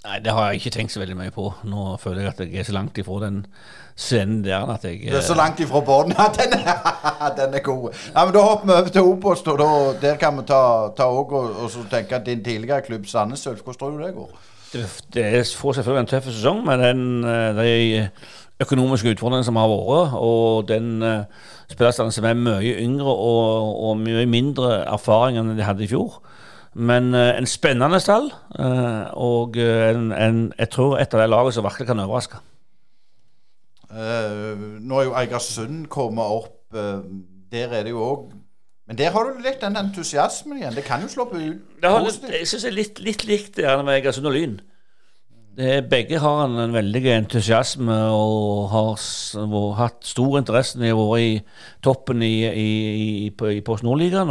[0.00, 1.50] Nei, det har jeg ikke tenkt så veldig mye på.
[1.68, 3.42] Nå føler jeg at jeg er så langt ifra den
[4.00, 6.54] scenen der at jeg Du er så langt ifra bånn at den,
[7.40, 7.90] den, er god.
[8.14, 9.42] Ja, men Da hopper vi over til Obos,
[10.00, 10.62] der kan vi ta,
[10.96, 14.14] ta og, og, så tenke at din tidligere klubb Sandnes Ulf, hvordan tror du det
[14.14, 14.30] går?
[14.72, 17.22] det, det får selvfølgelig en tøff sesong med den,
[17.58, 18.08] de
[18.62, 21.02] økonomiske utfordringene som har vært, og den
[21.70, 26.20] spillerstanden som er mye yngre og, og, mye mindre erfaring enn de hadde i fjor.
[26.74, 28.28] Men en spennende stall,
[29.18, 32.38] og en, en, jeg tror et av de lagene som virkelig kan overraske.
[33.90, 36.60] Uh, nå er jo Eigersund kommet opp.
[36.70, 37.02] Uh,
[37.50, 38.28] der er det jo òg
[38.86, 40.74] Men der har du litt den entusiasmen igjen.
[40.74, 41.82] Det kan jo slå på ut.
[41.82, 44.56] Jeg syns det er litt, litt likt det med Eigersund og Lyn.
[45.56, 48.92] Det, begge har en, en, veldig entusiasme og har,
[49.50, 52.70] har hatt stor interesse når de har vært i toppen i, i,
[53.26, 54.30] i, i Post Nordligaen.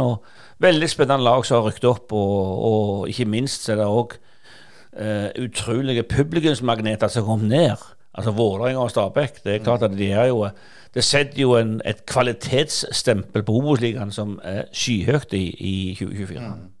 [0.60, 5.28] Veldig spennende lag som har rykket opp, og, og, ikke minst er det òg uh,
[5.44, 7.76] utrolige publikumsmagneter som kom ned.
[8.16, 9.44] Altså Vålerenga og Stabæk.
[9.44, 10.48] Det er klart at de er jo
[10.94, 16.40] Det setter jo en, et kvalitetsstempel på Obos-ligaen som er skyhøyt i, i 2024.
[16.40, 16.79] Mm.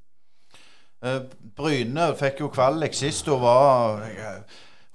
[1.00, 1.22] Uh,
[1.56, 4.02] Bryne fikk jo kvalik sist og var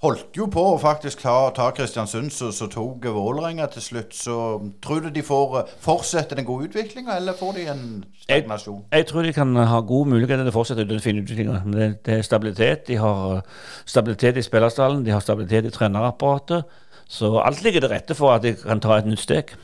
[0.05, 4.15] holdt jo på å faktisk ta, ta Kristiansund, så, så tok Vålerenga til slutt.
[4.17, 4.37] Så
[4.83, 7.85] tror du de får eh, fortsette den gode utviklinga, eller får de en
[8.25, 8.81] stagnasjon?
[8.83, 11.61] Jeg, jeg, tror de kan ha gode muligheter til å fortsette den fine utviklinga.
[11.65, 12.85] Det, det, er stabilitet.
[12.89, 16.81] De har eh, stabilitet i spillerstallen, de har stabilitet i trenerapparatet.
[17.09, 19.55] Så alt ligger til rette for at de kan ta et nytt steg.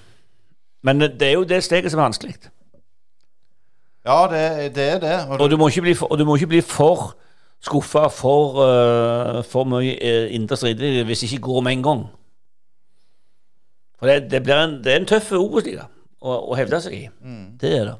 [0.85, 2.37] Men det er jo det steget som er vanskelig.
[4.05, 5.17] Ja, det, det, er det.
[5.29, 7.13] Og, og, du bli og du må ikke bli for
[7.61, 12.05] skuffa for, uh, for mye uh, indre stridigheter hvis det ikke går med en gang.
[13.99, 15.85] For det, det, en, det er en tøff Obos-liga
[16.21, 17.03] å, å, hevde seg i.
[17.21, 17.43] Mm.
[17.61, 17.97] Det er det.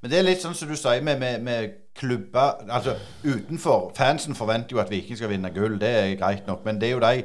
[0.00, 4.36] Men det er litt sånn som du sier med, med, med klubber Altså utenfor Fansen
[4.36, 6.62] forventer jo at Viking skal vinne gull, det er greit nok.
[6.66, 7.24] Men det er jo de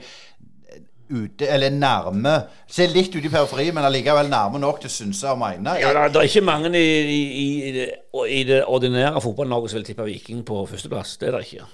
[1.10, 2.36] ute, eller nærme
[2.70, 5.74] Se litt ute i periferien, men allikevel nærme nok til å synse og mene.
[5.82, 7.88] Ja, det er ikke mange i, i, i, det,
[8.30, 11.18] i det, ordinære fotball-Norge som vil tippe Viking på førsteplass.
[11.18, 11.68] Det er det ikke.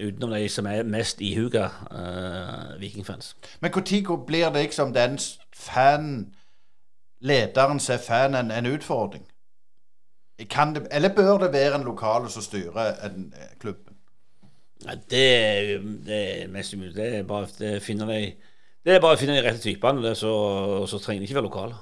[0.00, 3.34] Utenom de som er mest ihuga uh, vikingfans.
[3.60, 5.18] Men når blir det liksom den
[5.54, 6.34] fan
[7.20, 9.26] Lederen ser fan en, en utfordring?
[10.38, 13.96] Det, eller bør det være en lokal som styrer en, eh, klubben?
[14.86, 16.94] Ja, det, det er mest umulig.
[16.96, 18.20] Det er bare å finne de
[18.84, 20.32] det er bare å finne de rette typene, så,
[20.88, 21.78] så trenger de ikke være lokale.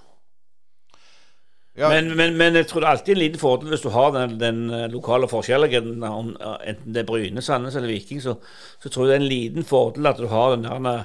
[1.79, 1.93] Ja.
[1.93, 4.33] Men, men, men, jeg tror det er alltid en liten fordel hvis du har den,
[4.41, 8.35] den eh, lokale forskjellen, enten det er Bryne, Sandnes eller Viking, så,
[8.83, 11.05] så, tror jeg det er en liten fordel at du har den der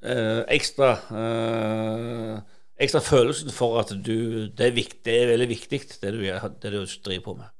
[0.00, 2.38] eh, ekstra eh,
[2.78, 6.24] ekstra følelsen for at du, det, er viktig, det er veldig viktig, det du,
[6.62, 7.52] det du driver på med.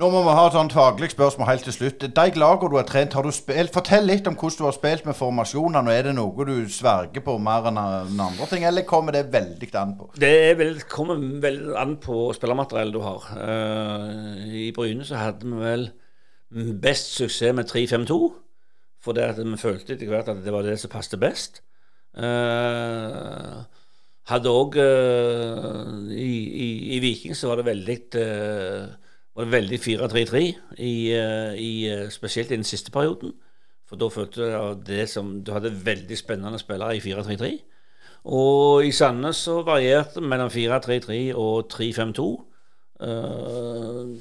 [0.00, 2.04] Nå må vi ha et sånt faglig spørsmål helt til slutt.
[2.16, 5.04] De lagene du har trent, har du spilt, Fortell litt om hvordan du har spilt
[5.04, 5.92] med formasjonene.
[5.92, 9.92] Er det noe du sverger på mer enn andre ting, eller kommer det veldig an
[9.98, 10.08] på?
[10.16, 13.28] Det vel, kommer veldig an på spillermateriellet du har.
[13.36, 15.86] Uh, I Bryne så hadde vi vel
[16.80, 18.18] best suksess med 3-5-2.
[19.04, 21.60] For det at vi følte etter hvert at det var det som passet best.
[22.16, 23.60] Uh,
[24.32, 29.01] hadde òg uh, i, i, i, Viking så var det veldig uh,
[29.34, 30.40] var det veldig 4-3-3,
[30.78, 33.32] i, eh, i, eh, spesielt i den siste perioden.
[33.88, 37.62] For da følte jeg det som Du hadde veldig spennende spillere i 4-3-3.
[38.24, 42.44] Og i Sandnes så varierte det mellom 4-3-3 og 3-5-2.
[43.02, 44.18] Uh, eh,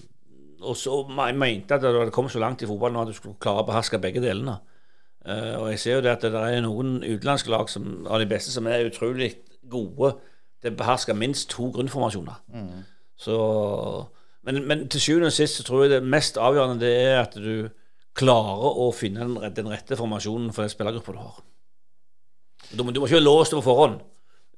[0.62, 3.38] og så jeg mente at det hadde kommet så langt i fotballen at du skulle
[3.40, 4.58] klare å beherske begge delene.
[5.26, 8.26] Uh, og jeg ser jo det at det er noen utenlandske lag som, av de
[8.26, 9.36] beste som er utrolig
[9.70, 10.16] gode
[10.62, 12.42] til å beherske minst to grunnformasjoner.
[12.54, 12.82] Mm.
[13.22, 13.38] Så
[14.48, 17.36] men, men, til sjuende og sist så tror jeg det mest avgjørende det er at
[17.38, 17.70] du
[18.18, 21.42] klarer å finne den, den rette formasjonen for den spillergruppa du har.
[22.72, 24.00] Du må, du må ikke være låst på forhånd.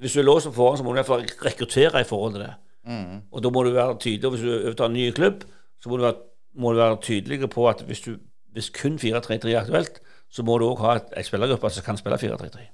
[0.01, 2.37] Hvis du er låst på forhånd, så må du i hvert fall rekruttere i forhold
[2.37, 2.53] til det.
[2.87, 3.21] Mm.
[3.31, 4.25] Og da må du være tydelig.
[4.27, 5.45] Og hvis du overtar en ny klubb,
[5.81, 6.19] så må du være,
[6.59, 8.17] må du være tydelig på at hvis, du,
[8.55, 10.01] hvis kun 4-3-3 er aktuelt,
[10.33, 12.67] så må du òg ha ei spillergruppe som kan spille 4-3-3.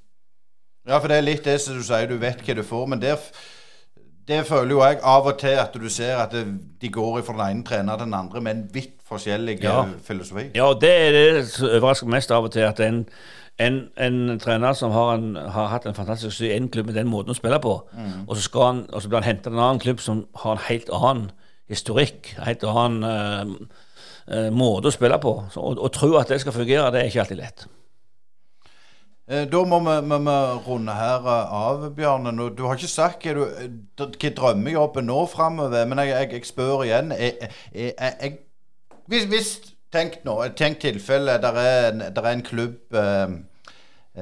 [0.90, 2.86] Ja, for det er litt det som du sier, du vet hva du får.
[2.90, 3.20] Men der
[4.30, 6.46] det føler jo jeg av og til at du ser at det,
[6.82, 9.82] de går fra den ene trener til den andre med en vidt forskjellig ja.
[10.06, 10.50] filosofi.
[10.56, 12.68] Ja, det er det som overrasker mest av og til.
[12.68, 13.02] At en,
[13.60, 17.00] en, en trener som har, en, har, hatt en fantastisk suksess i én klubb med
[17.00, 18.28] den måten å spille på, mm.
[18.28, 20.66] og, så han, og, så blir han hentet til en annen klubb som har en
[20.70, 21.32] helt annen
[21.70, 23.82] historikk, en helt annen uh,
[24.30, 25.36] uh, måte å spille på.
[25.54, 27.68] Så, og, og tro at det skal fungere, det er ikke alltid lett.
[29.30, 32.34] Eh, da må vi, må vi runde her eh, av, Bjarne.
[32.58, 36.86] Du har ikke sagt hva, du, hva drømmejobben nå framover, men jeg, jeg, jeg, spør
[36.88, 37.14] igjen.
[37.14, 38.40] Jeg,
[39.10, 39.52] hvis, hvis
[39.90, 43.32] Tenk nå, tenk tilfelle der er, der er en klubb eh,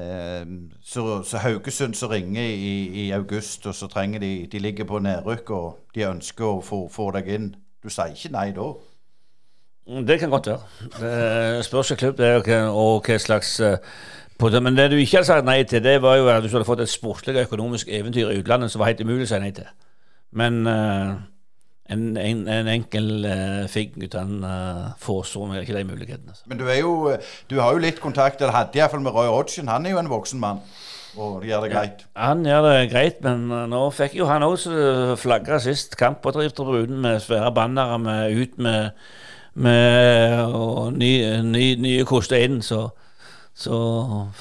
[0.00, 0.46] eh,
[0.80, 2.70] så, så, Haugesund som ringer i,
[3.02, 6.86] i, august, og så trenger de De ligger på nedrykk, og de ønsker å få,
[6.88, 7.50] få deg inn.
[7.84, 8.70] Du sier ikke nei da?
[10.08, 10.88] Det kan godt være.
[11.00, 13.76] Det spørs hvilken klubb det er, og hva- slags eh,
[14.46, 14.62] det.
[14.62, 16.84] Men det du ikke hadde sagt nei til, det var jo at du hadde fått
[16.84, 19.66] et sportslig og økonomisk eventyr i utlandet som var helt umulig å si nei til.
[20.38, 21.16] Men uh,
[21.90, 26.36] en, en, en enkel uh, figg han uh, foreså meg ikke de mulighetene.
[26.36, 26.46] Så.
[26.50, 27.16] Men du er jo
[27.50, 29.72] Du har jo litt kontakt, eller hadde iallfall med Roy Hodgson.
[29.72, 30.62] Han er jo en voksen mann.
[31.18, 32.04] Og det gjør det greit.
[32.14, 37.00] Han gjør det greit, men nå fikk jo han også flagga sist kamp på tribunen
[37.02, 38.90] med svære bannere med ut med,
[39.54, 41.10] med og ny,
[41.42, 42.60] ny, nye koster inn.
[42.62, 42.84] Så,
[43.58, 43.76] så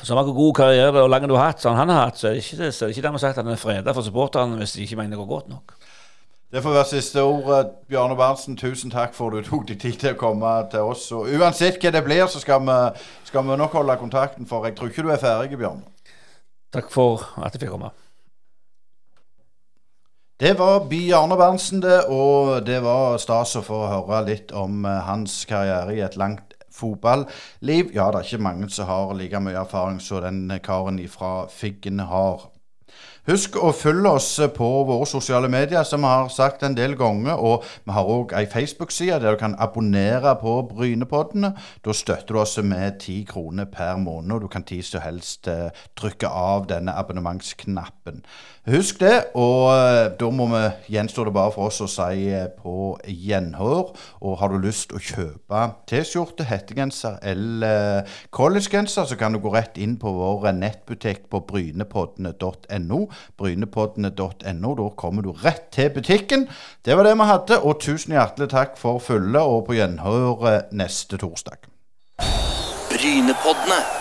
[0.03, 2.37] så mange god karriere og lang du har hatt, som han har hatt, så er
[2.37, 4.75] det ikke, så er det ikke dermed sagt at han er freda for supporterne hvis
[4.77, 5.73] de ikke mener det går godt nok.
[6.51, 7.71] Det får være siste ord.
[7.89, 11.09] Bjarne Berntsen, tusen takk for at du tok deg tid til å komme til oss.
[11.11, 12.77] Og uansett hva det blir, så skal vi,
[13.27, 15.81] skal vi nok holde kontakten, for jeg tror ikke du er ferdig, Bjørn.
[16.71, 17.91] Takk for at jeg fikk komme.
[20.39, 24.99] Det var Bjarne Berntsen, det, og det var stas å få høre litt om eh,
[25.09, 26.46] hans karriere i et langt
[26.77, 27.93] fotballiv.
[27.95, 31.99] Ja, det er ikke mange som har like mye erfaring som den karen fra Figgen
[31.99, 32.47] har.
[33.27, 37.35] Husk å følge oss på våre sosiale medier, som vi har sagt en del ganger.
[37.35, 41.49] Og vi har òg ei Facebook-side der du kan abonnere på Brynepoddene.
[41.83, 45.51] Da støtter du oss med ti kroner per måned, og du kan tid som helst
[45.51, 48.23] eh, trykke av denne abonnementsknappen.
[48.67, 50.59] Husk det, og eh, da må vi
[50.91, 53.93] gjenstår det bare for oss å si eh, på gjenhør.
[54.27, 58.03] Og har du lyst å kjøpe T-skjorte, hettegenser eller
[58.35, 62.99] collegegenser, så kan du gå rett inn på vår nettbutikk på brynepoddene.no.
[63.39, 64.73] Brynepoddene.no.
[64.81, 66.49] Da kommer du rett til butikken.
[66.83, 70.59] Det var det vi hadde, og tusen hjertelig takk for følget, og på gjenhør eh,
[70.75, 71.71] neste torsdag.
[72.91, 73.96] Brynepoddene.